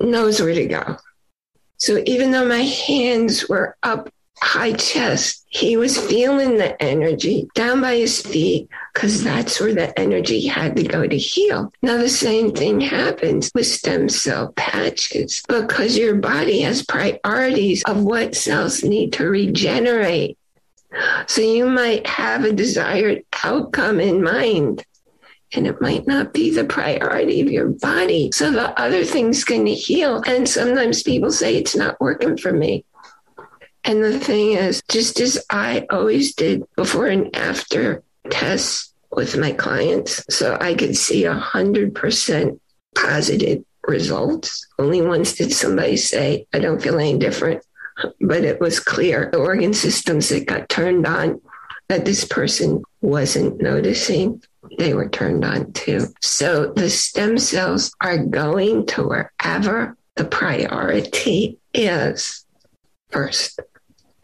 knows 0.01 0.41
where 0.41 0.55
to 0.55 0.67
go. 0.67 0.97
So 1.79 2.01
even 2.07 2.31
though 2.31 2.47
my 2.47 2.62
hands 2.62 3.49
were 3.49 3.77
up 3.83 4.09
high 4.41 4.73
chest, 4.73 5.45
he 5.49 5.77
was 5.77 5.99
feeling 5.99 6.57
the 6.57 6.81
energy 6.83 7.49
down 7.55 7.81
by 7.81 7.97
his 7.97 8.21
feet 8.21 8.69
because 8.93 9.23
that's 9.23 9.61
where 9.61 9.75
the 9.75 9.99
energy 9.99 10.47
had 10.47 10.77
to 10.77 10.83
go 10.83 11.07
to 11.07 11.17
heal. 11.17 11.73
Now, 11.83 11.99
the 11.99 12.09
same 12.09 12.53
thing 12.53 12.81
happens 12.81 13.51
with 13.55 13.67
stem 13.67 14.09
cell 14.09 14.53
patches 14.57 15.43
because 15.49 15.97
your 15.97 16.17
body 16.17 16.61
has 16.62 16.85
priorities 16.85 17.83
of 17.85 18.03
what 18.03 18.35
cells 18.35 18.83
need 18.83 19.12
to 19.15 19.27
regenerate. 19.27 20.39
So 21.27 21.41
you 21.41 21.67
might 21.67 22.07
have 22.07 22.45
a 22.45 22.53
desired 22.53 23.25
outcome 23.45 24.01
in 24.01 24.23
mind 24.23 24.85
and 25.55 25.67
it 25.67 25.81
might 25.81 26.07
not 26.07 26.33
be 26.33 26.51
the 26.51 26.65
priority 26.65 27.41
of 27.41 27.51
your 27.51 27.69
body. 27.69 28.31
So 28.33 28.51
the 28.51 28.79
other 28.81 29.05
thing's 29.05 29.45
going 29.45 29.67
to 29.67 29.75
heal. 29.75 30.23
And 30.27 30.49
sometimes 30.49 31.03
people 31.03 31.31
say 31.31 31.57
it's 31.57 31.77
not 31.77 32.01
working 32.01 32.37
for 32.37 32.53
me. 32.53 32.85
And 33.85 34.03
the 34.03 34.19
thing 34.19 34.53
is, 34.53 34.83
just 34.89 35.21
as 35.21 35.45
I 35.51 35.87
always 35.91 36.35
did 36.35 36.62
before 36.77 37.07
and 37.07 37.35
after 37.35 38.03
tests 38.31 38.93
with 39.11 39.37
my 39.37 39.53
clients, 39.53 40.25
so 40.35 40.57
I 40.61 40.75
could 40.75 40.97
see 40.97 41.25
a 41.25 41.35
hundred 41.35 41.95
percent 41.95 42.61
positive 42.95 43.65
results. 43.87 44.67
Only 44.79 45.03
once 45.03 45.35
did 45.35 45.53
somebody 45.53 45.97
say, 45.97 46.47
I 46.53 46.59
don't 46.59 46.83
feel 46.83 46.99
any 46.99 47.19
different. 47.19 47.65
But 48.21 48.45
it 48.45 48.61
was 48.61 48.81
clear 48.81 49.29
the 49.31 49.39
organ 49.39 49.75
systems 49.75 50.29
that 50.31 50.47
got 50.47 50.69
turned 50.69 51.07
on 51.07 51.41
that 51.89 52.05
this 52.05 52.25
person 52.25 52.83
wasn't 53.01 53.61
noticing 53.61 54.43
they 54.79 54.95
were 54.95 55.09
turned 55.09 55.45
on 55.45 55.73
too. 55.73 56.07
So 56.21 56.73
the 56.73 56.89
stem 56.89 57.37
cells 57.37 57.93
are 58.01 58.19
going 58.19 58.87
to 58.87 59.03
wherever 59.03 59.97
the 60.15 60.25
priority 60.25 61.59
is 61.75 62.47
first. 63.11 63.61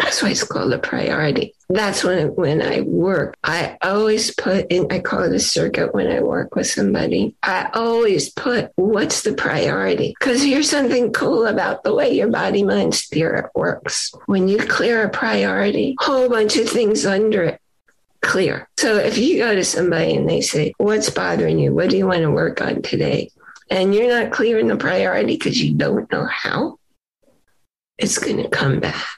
That's 0.08 0.22
why 0.22 0.30
it's 0.30 0.42
called 0.42 0.72
a 0.72 0.78
priority. 0.78 1.52
That's 1.68 2.02
when 2.02 2.28
when 2.28 2.62
I 2.62 2.80
work. 2.80 3.36
I 3.44 3.76
always 3.82 4.34
put 4.34 4.72
in. 4.72 4.90
I 4.90 5.00
call 5.00 5.24
it 5.24 5.34
a 5.34 5.38
circuit 5.38 5.92
when 5.92 6.06
I 6.06 6.20
work 6.20 6.56
with 6.56 6.66
somebody. 6.66 7.36
I 7.42 7.68
always 7.74 8.30
put 8.30 8.72
what's 8.76 9.20
the 9.20 9.34
priority 9.34 10.16
because 10.18 10.42
here's 10.42 10.70
something 10.70 11.12
cool 11.12 11.46
about 11.46 11.84
the 11.84 11.94
way 11.94 12.14
your 12.14 12.30
body, 12.30 12.62
mind, 12.62 12.94
spirit 12.94 13.50
works. 13.54 14.14
When 14.24 14.48
you 14.48 14.56
clear 14.56 15.02
a 15.02 15.10
priority, 15.10 15.94
whole 16.00 16.30
bunch 16.30 16.56
of 16.56 16.70
things 16.70 17.04
under 17.04 17.42
it 17.42 17.60
clear. 18.22 18.66
So 18.78 18.96
if 18.96 19.18
you 19.18 19.36
go 19.36 19.54
to 19.54 19.62
somebody 19.62 20.16
and 20.16 20.26
they 20.26 20.40
say, 20.40 20.72
What's 20.78 21.10
bothering 21.10 21.58
you? 21.58 21.74
What 21.74 21.90
do 21.90 21.98
you 21.98 22.06
want 22.06 22.22
to 22.22 22.30
work 22.30 22.62
on 22.62 22.80
today? 22.80 23.30
And 23.70 23.94
you're 23.94 24.08
not 24.08 24.32
clearing 24.32 24.68
the 24.68 24.76
priority 24.76 25.34
because 25.34 25.62
you 25.62 25.74
don't 25.74 26.10
know 26.10 26.24
how, 26.24 26.78
it's 27.98 28.16
going 28.16 28.38
to 28.38 28.48
come 28.48 28.80
back. 28.80 29.17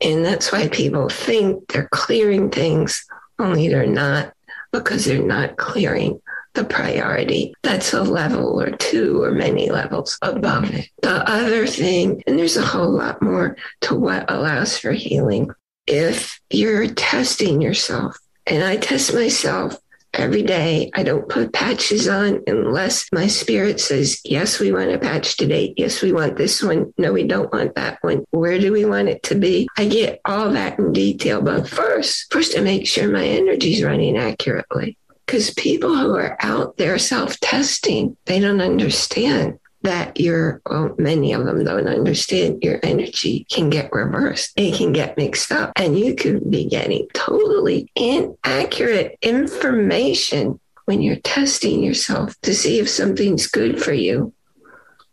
And 0.00 0.24
that's 0.24 0.52
why 0.52 0.68
people 0.68 1.08
think 1.08 1.68
they're 1.68 1.88
clearing 1.90 2.50
things, 2.50 3.04
only 3.38 3.68
they're 3.68 3.86
not, 3.86 4.32
because 4.72 5.04
they're 5.04 5.22
not 5.22 5.56
clearing 5.56 6.20
the 6.54 6.64
priority. 6.64 7.54
That's 7.62 7.92
a 7.92 8.02
level 8.02 8.60
or 8.60 8.70
two 8.70 9.22
or 9.22 9.30
many 9.30 9.70
levels 9.70 10.18
above 10.22 10.74
it. 10.74 10.88
The 11.02 11.28
other 11.28 11.66
thing, 11.66 12.22
and 12.26 12.38
there's 12.38 12.56
a 12.56 12.62
whole 12.62 12.90
lot 12.90 13.22
more 13.22 13.56
to 13.82 13.94
what 13.94 14.30
allows 14.30 14.78
for 14.78 14.92
healing, 14.92 15.50
if 15.86 16.40
you're 16.50 16.88
testing 16.88 17.60
yourself, 17.60 18.18
and 18.46 18.64
I 18.64 18.76
test 18.76 19.14
myself 19.14 19.76
every 20.18 20.42
day. 20.42 20.90
I 20.94 21.02
don't 21.02 21.28
put 21.28 21.52
patches 21.52 22.08
on 22.08 22.42
unless 22.46 23.08
my 23.12 23.26
spirit 23.26 23.80
says, 23.80 24.20
yes, 24.24 24.58
we 24.58 24.72
want 24.72 24.92
a 24.92 24.98
patch 24.98 25.36
today. 25.36 25.74
Yes, 25.76 26.02
we 26.02 26.12
want 26.12 26.36
this 26.36 26.62
one. 26.62 26.92
No, 26.98 27.12
we 27.12 27.24
don't 27.24 27.52
want 27.52 27.74
that 27.74 27.98
one. 28.02 28.24
Where 28.30 28.58
do 28.58 28.72
we 28.72 28.84
want 28.84 29.08
it 29.08 29.22
to 29.24 29.34
be? 29.34 29.68
I 29.76 29.86
get 29.86 30.20
all 30.24 30.50
that 30.50 30.78
in 30.78 30.92
detail. 30.92 31.42
But 31.42 31.68
first, 31.68 32.32
first 32.32 32.56
I 32.56 32.60
make 32.60 32.86
sure 32.86 33.08
my 33.08 33.26
energy's 33.26 33.82
running 33.82 34.16
accurately. 34.16 34.96
Because 35.26 35.50
people 35.54 35.96
who 35.96 36.14
are 36.14 36.36
out 36.40 36.76
there 36.76 36.98
self 36.98 37.40
testing, 37.40 38.16
they 38.26 38.38
don't 38.38 38.60
understand 38.60 39.58
that 39.82 40.18
your, 40.18 40.60
well, 40.66 40.94
many 40.98 41.32
of 41.32 41.44
them 41.44 41.64
don't 41.64 41.86
understand 41.86 42.62
your 42.62 42.80
energy 42.82 43.46
can 43.50 43.70
get 43.70 43.92
reversed. 43.92 44.52
It 44.56 44.74
can 44.74 44.92
get 44.92 45.16
mixed 45.16 45.52
up 45.52 45.72
and 45.76 45.98
you 45.98 46.14
could 46.14 46.50
be 46.50 46.64
getting 46.64 47.06
totally 47.14 47.90
inaccurate 47.94 49.18
information 49.22 50.58
when 50.86 51.02
you're 51.02 51.16
testing 51.16 51.82
yourself 51.82 52.34
to 52.42 52.54
see 52.54 52.78
if 52.78 52.88
something's 52.88 53.46
good 53.46 53.82
for 53.82 53.92
you, 53.92 54.32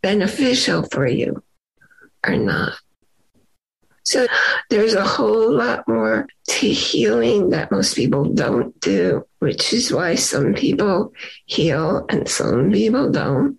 beneficial 0.02 0.84
for 0.84 1.06
you 1.06 1.42
or 2.26 2.36
not. 2.36 2.74
So 4.04 4.26
there's 4.68 4.94
a 4.94 5.04
whole 5.04 5.50
lot 5.50 5.88
more 5.88 6.26
to 6.46 6.68
healing 6.68 7.50
that 7.50 7.72
most 7.72 7.96
people 7.96 8.24
don't 8.24 8.78
do, 8.80 9.26
which 9.38 9.72
is 9.72 9.92
why 9.92 10.14
some 10.16 10.52
people 10.52 11.12
heal 11.46 12.04
and 12.10 12.28
some 12.28 12.70
people 12.70 13.10
don't. 13.10 13.58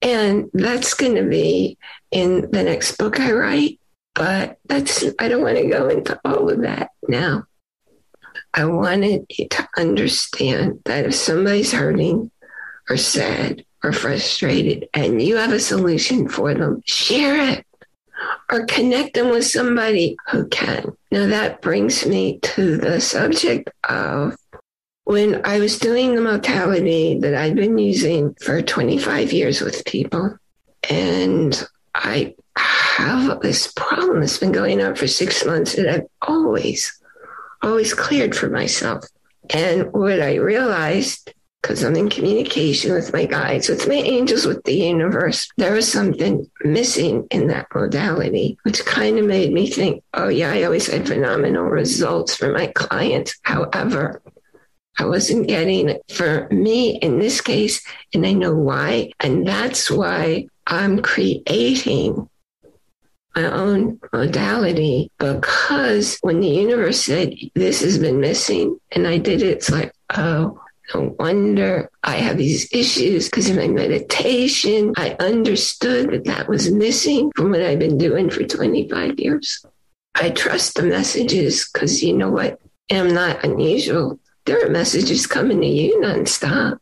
And 0.00 0.50
that's 0.54 0.94
going 0.94 1.16
to 1.16 1.24
be 1.24 1.76
in 2.10 2.50
the 2.50 2.62
next 2.62 2.96
book 2.96 3.18
I 3.18 3.32
write. 3.32 3.80
But 4.14 4.58
that's, 4.66 5.04
I 5.18 5.28
don't 5.28 5.42
want 5.42 5.58
to 5.58 5.68
go 5.68 5.88
into 5.88 6.18
all 6.24 6.50
of 6.50 6.62
that 6.62 6.90
now. 7.08 7.44
I 8.54 8.64
wanted 8.64 9.26
you 9.30 9.48
to 9.48 9.68
understand 9.76 10.80
that 10.84 11.06
if 11.06 11.14
somebody's 11.14 11.72
hurting 11.72 12.30
or 12.88 12.96
sad 12.96 13.64
or 13.84 13.92
frustrated 13.92 14.88
and 14.94 15.22
you 15.22 15.36
have 15.36 15.52
a 15.52 15.60
solution 15.60 16.28
for 16.28 16.54
them, 16.54 16.82
share 16.84 17.50
it 17.50 17.64
or 18.50 18.64
connect 18.66 19.14
them 19.14 19.30
with 19.30 19.46
somebody 19.46 20.16
who 20.30 20.46
can. 20.48 20.92
Now, 21.12 21.26
that 21.26 21.62
brings 21.62 22.04
me 22.06 22.40
to 22.40 22.76
the 22.76 23.00
subject 23.00 23.70
of 23.88 24.36
when 25.08 25.40
I 25.46 25.58
was 25.58 25.78
doing 25.78 26.14
the 26.14 26.20
modality 26.20 27.18
that 27.20 27.34
I'd 27.34 27.56
been 27.56 27.78
using 27.78 28.34
for 28.34 28.60
25 28.60 29.32
years 29.32 29.62
with 29.62 29.86
people, 29.86 30.36
and 30.90 31.66
I 31.94 32.34
have 32.58 33.40
this 33.40 33.72
problem 33.72 34.20
that's 34.20 34.36
been 34.36 34.52
going 34.52 34.82
on 34.82 34.96
for 34.96 35.06
six 35.06 35.46
months 35.46 35.76
that 35.76 35.88
I've 35.88 36.06
always, 36.20 37.00
always 37.62 37.94
cleared 37.94 38.36
for 38.36 38.50
myself. 38.50 39.06
And 39.48 39.90
what 39.94 40.20
I 40.20 40.34
realized, 40.34 41.32
because 41.62 41.82
I'm 41.82 41.96
in 41.96 42.10
communication 42.10 42.92
with 42.92 43.10
my 43.14 43.24
guides, 43.24 43.70
with 43.70 43.88
my 43.88 43.94
angels, 43.94 44.44
with 44.44 44.62
the 44.64 44.74
universe, 44.74 45.48
there 45.56 45.72
was 45.72 45.90
something 45.90 46.50
missing 46.64 47.26
in 47.30 47.46
that 47.46 47.68
modality, 47.74 48.58
which 48.64 48.84
kind 48.84 49.18
of 49.18 49.24
made 49.24 49.54
me 49.54 49.68
think, 49.68 50.04
oh, 50.12 50.28
yeah, 50.28 50.52
I 50.52 50.64
always 50.64 50.86
had 50.86 51.08
phenomenal 51.08 51.64
results 51.64 52.36
for 52.36 52.52
my 52.52 52.66
clients. 52.66 53.38
However, 53.44 54.20
I 54.98 55.04
wasn't 55.04 55.46
getting 55.46 55.88
it 55.88 56.02
for 56.08 56.48
me 56.50 56.96
in 56.96 57.18
this 57.18 57.40
case, 57.40 57.80
and 58.12 58.26
I 58.26 58.32
know 58.32 58.54
why. 58.54 59.10
And 59.20 59.46
that's 59.46 59.90
why 59.90 60.46
I'm 60.66 61.02
creating 61.02 62.28
my 63.36 63.44
own 63.44 64.00
modality 64.12 65.10
because 65.18 66.18
when 66.22 66.40
the 66.40 66.48
universe 66.48 67.04
said, 67.04 67.34
This 67.54 67.82
has 67.82 67.98
been 67.98 68.20
missing, 68.20 68.78
and 68.90 69.06
I 69.06 69.18
did 69.18 69.42
it, 69.42 69.48
it's 69.48 69.70
like, 69.70 69.92
oh, 70.16 70.60
no 70.94 71.14
wonder 71.18 71.90
I 72.02 72.16
have 72.16 72.38
these 72.38 72.72
issues 72.72 73.28
because 73.28 73.48
in 73.48 73.56
my 73.56 73.68
meditation, 73.68 74.94
I 74.96 75.16
understood 75.20 76.10
that 76.10 76.24
that 76.24 76.48
was 76.48 76.72
missing 76.72 77.30
from 77.36 77.50
what 77.50 77.62
I've 77.62 77.78
been 77.78 77.98
doing 77.98 78.30
for 78.30 78.42
25 78.42 79.20
years. 79.20 79.64
I 80.14 80.30
trust 80.30 80.74
the 80.74 80.82
messages 80.82 81.68
because 81.72 82.02
you 82.02 82.16
know 82.16 82.30
what? 82.30 82.58
I'm 82.90 83.12
not 83.12 83.44
unusual 83.44 84.18
there 84.48 84.64
are 84.64 84.70
messages 84.70 85.26
coming 85.26 85.60
to 85.60 85.66
you 85.66 86.00
nonstop. 86.00 86.78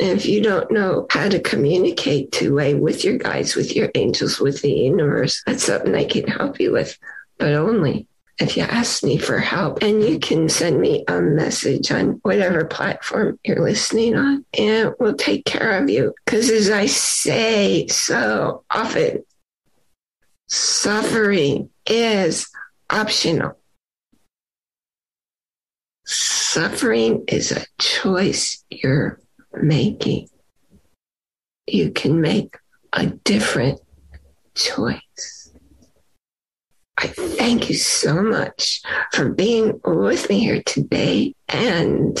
And 0.00 0.18
if 0.18 0.26
you 0.26 0.42
don't 0.42 0.70
know 0.72 1.06
how 1.10 1.28
to 1.28 1.38
communicate 1.38 2.32
two 2.32 2.54
way 2.56 2.74
with 2.74 3.04
your 3.04 3.18
guides, 3.18 3.54
with 3.54 3.74
your 3.76 3.88
angels, 3.94 4.40
with 4.40 4.62
the 4.62 4.72
universe, 4.72 5.42
that's 5.46 5.64
something 5.64 5.94
I 5.94 6.04
can 6.04 6.26
help 6.26 6.58
you 6.58 6.72
with, 6.72 6.98
but 7.38 7.54
only 7.54 8.08
if 8.40 8.56
you 8.56 8.64
ask 8.64 9.04
me 9.04 9.16
for 9.16 9.38
help. 9.38 9.80
And 9.80 10.02
you 10.02 10.18
can 10.18 10.48
send 10.48 10.80
me 10.80 11.04
a 11.06 11.20
message 11.22 11.92
on 11.92 12.18
whatever 12.22 12.64
platform 12.64 13.38
you're 13.44 13.62
listening 13.62 14.16
on, 14.16 14.44
and 14.58 14.92
we'll 14.98 15.14
take 15.14 15.44
care 15.44 15.80
of 15.80 15.88
you. 15.88 16.14
Because 16.24 16.50
as 16.50 16.68
I 16.68 16.86
say 16.86 17.86
so 17.86 18.64
often, 18.70 19.24
suffering 20.48 21.70
is 21.86 22.48
optional. 22.90 23.56
Suffering 26.56 27.22
is 27.28 27.52
a 27.52 27.66
choice 27.78 28.64
you're 28.70 29.20
making. 29.52 30.26
you 31.66 31.90
can 31.90 32.22
make 32.22 32.56
a 32.94 33.08
different 33.08 33.78
choice. 34.54 35.52
I 36.96 37.08
thank 37.08 37.68
you 37.68 37.74
so 37.74 38.22
much 38.22 38.80
for 39.12 39.28
being 39.28 39.78
with 39.84 40.30
me 40.30 40.40
here 40.40 40.62
today. 40.62 41.34
And 41.46 42.18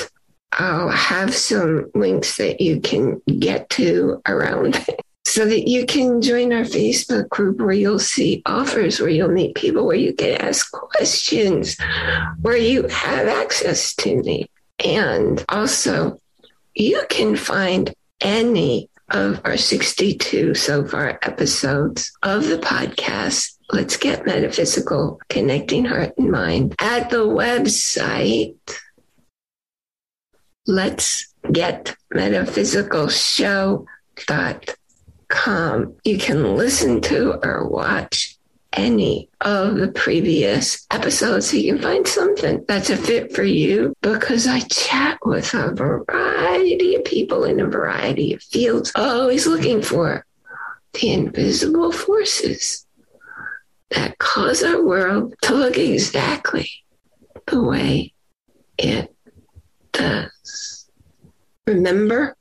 I'll 0.52 0.90
have 0.90 1.34
some 1.34 1.90
links 1.94 2.36
that 2.36 2.60
you 2.60 2.82
can 2.82 3.22
get 3.38 3.70
to 3.70 4.20
around 4.28 4.84
so 5.26 5.44
that 5.44 5.68
you 5.68 5.84
can 5.84 6.22
join 6.22 6.52
our 6.52 6.62
Facebook 6.62 7.28
group 7.30 7.58
where 7.58 7.72
you'll 7.72 7.98
see 7.98 8.42
offers, 8.46 9.00
where 9.00 9.10
you'll 9.10 9.28
meet 9.28 9.56
people, 9.56 9.84
where 9.84 9.96
you 9.96 10.14
can 10.14 10.40
ask 10.40 10.70
questions, 10.70 11.76
where 12.42 12.56
you 12.56 12.86
have 12.86 13.26
access 13.26 13.92
to 13.96 14.22
me. 14.22 14.48
And 14.84 15.44
also, 15.48 16.20
you 16.76 17.02
can 17.10 17.34
find 17.34 17.92
any 18.20 18.88
of 19.10 19.40
our 19.44 19.56
62 19.56 20.54
so 20.54 20.86
far 20.86 21.18
episodes 21.22 22.12
of 22.22 22.46
the 22.46 22.58
podcast. 22.58 23.56
Let's 23.72 23.96
get 23.96 24.26
metaphysical, 24.26 25.18
connecting 25.28 25.86
heart 25.86 26.12
and 26.16 26.30
mind 26.30 26.76
at 26.80 27.10
the 27.10 27.26
website. 27.26 28.54
Let's 30.68 31.34
get 31.50 31.96
metaphysical 32.12 33.08
show.com 33.08 34.60
com, 35.28 35.94
you 36.04 36.18
can 36.18 36.56
listen 36.56 37.00
to 37.02 37.38
or 37.46 37.68
watch 37.68 38.36
any 38.72 39.28
of 39.40 39.76
the 39.76 39.88
previous 39.88 40.86
episodes 40.90 41.50
so 41.50 41.56
you 41.56 41.72
can 41.72 41.82
find 41.82 42.06
something 42.06 42.64
that's 42.68 42.90
a 42.90 42.96
fit 42.96 43.34
for 43.34 43.42
you 43.42 43.94
because 44.02 44.46
I 44.46 44.60
chat 44.60 45.18
with 45.24 45.54
a 45.54 45.74
variety 45.74 46.94
of 46.94 47.04
people 47.04 47.44
in 47.44 47.58
a 47.60 47.66
variety 47.66 48.34
of 48.34 48.42
fields, 48.42 48.92
always 48.94 49.46
looking 49.46 49.80
for 49.82 50.26
the 50.92 51.12
invisible 51.12 51.90
forces 51.90 52.86
that 53.90 54.18
cause 54.18 54.62
our 54.62 54.82
world 54.82 55.34
to 55.42 55.54
look 55.54 55.78
exactly 55.78 56.68
the 57.46 57.62
way 57.62 58.12
it 58.76 59.14
does. 59.92 60.90
Remember 61.66 62.36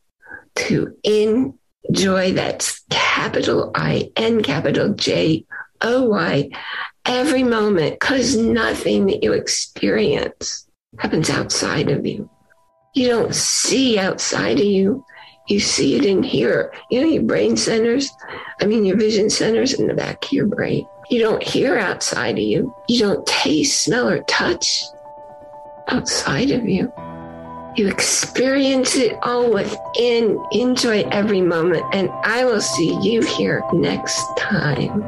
to 0.56 0.98
in 1.04 1.58
joy 1.92 2.34
that's 2.34 2.82
capital 2.90 3.72
I 3.76 4.12
N 4.16 4.44
capital 4.44 4.94
J 4.94 5.46
O 5.82 6.10
Y 6.10 6.50
every 7.06 7.44
moment 7.44 8.00
because 8.00 8.36
nothing 8.36 9.06
that 9.08 9.24
you 9.24 9.34
experience 9.34 10.68
happens 11.00 11.30
outside 11.30 11.90
of 11.90 12.06
you. 12.06 12.30
You 12.94 13.10
don't 13.10 13.36
see 13.36 14.00
outside 14.00 14.60
of 14.60 14.66
you. 14.66 15.06
You 15.48 15.60
see 15.60 15.96
it 15.96 16.06
in 16.06 16.24
here. 16.24 16.74
You 16.90 17.02
know, 17.02 17.08
your 17.08 17.24
brain 17.24 17.56
centers, 17.56 18.10
I 18.62 18.66
mean, 18.66 18.86
your 18.86 18.98
vision 18.98 19.30
centers 19.30 19.74
in 19.74 19.88
the 19.88 19.94
back 19.94 20.26
of 20.26 20.32
your 20.32 20.48
brain. 20.48 20.88
You 21.10 21.20
don't 21.20 21.44
hear 21.44 21.78
outside 21.78 22.36
of 22.36 22.44
you. 22.44 22.74
You 22.88 23.00
don't 23.00 23.28
taste, 23.28 23.84
smell, 23.84 24.10
or 24.10 24.24
touch 24.24 24.82
outside 25.88 26.50
of 26.50 26.68
you. 26.68 26.92
You 27.76 27.90
experience 27.90 28.96
it 28.96 29.18
all 29.22 29.52
within. 29.52 30.42
Enjoy 30.52 31.02
every 31.12 31.42
moment. 31.42 31.84
And 31.92 32.10
I 32.24 32.46
will 32.46 32.62
see 32.62 32.98
you 33.02 33.22
here 33.22 33.62
next 33.74 34.24
time. 34.38 35.04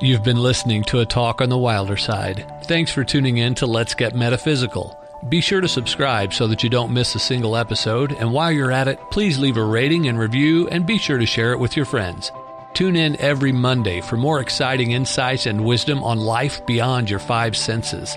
You've 0.00 0.22
been 0.22 0.42
listening 0.42 0.82
to 0.84 1.00
a 1.00 1.06
talk 1.06 1.40
on 1.40 1.50
the 1.50 1.58
wilder 1.58 1.96
side. 1.96 2.50
Thanks 2.64 2.90
for 2.90 3.04
tuning 3.04 3.36
in 3.36 3.54
to 3.56 3.66
Let's 3.66 3.94
Get 3.94 4.14
Metaphysical. 4.14 4.98
Be 5.28 5.40
sure 5.40 5.60
to 5.60 5.68
subscribe 5.68 6.34
so 6.34 6.46
that 6.48 6.62
you 6.62 6.70
don't 6.70 6.92
miss 6.92 7.14
a 7.14 7.18
single 7.18 7.56
episode. 7.56 8.12
And 8.12 8.32
while 8.32 8.50
you're 8.50 8.72
at 8.72 8.88
it, 8.88 8.98
please 9.10 9.38
leave 9.38 9.56
a 9.56 9.64
rating 9.64 10.08
and 10.08 10.18
review 10.18 10.68
and 10.68 10.86
be 10.86 10.98
sure 10.98 11.18
to 11.18 11.26
share 11.26 11.52
it 11.52 11.58
with 11.58 11.76
your 11.76 11.86
friends. 11.86 12.32
Tune 12.72 12.96
in 12.96 13.20
every 13.20 13.52
Monday 13.52 14.00
for 14.00 14.16
more 14.16 14.40
exciting 14.40 14.92
insights 14.92 15.46
and 15.46 15.64
wisdom 15.64 16.02
on 16.02 16.18
life 16.18 16.64
beyond 16.66 17.08
your 17.08 17.20
five 17.20 17.56
senses. 17.56 18.16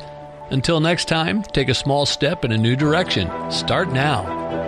Until 0.50 0.80
next 0.80 1.06
time, 1.06 1.44
take 1.44 1.70
a 1.70 1.74
small 1.74 2.06
step 2.06 2.46
in 2.46 2.52
a 2.52 2.58
new 2.58 2.76
direction. 2.76 3.30
Start 3.52 3.92
now. 3.92 4.67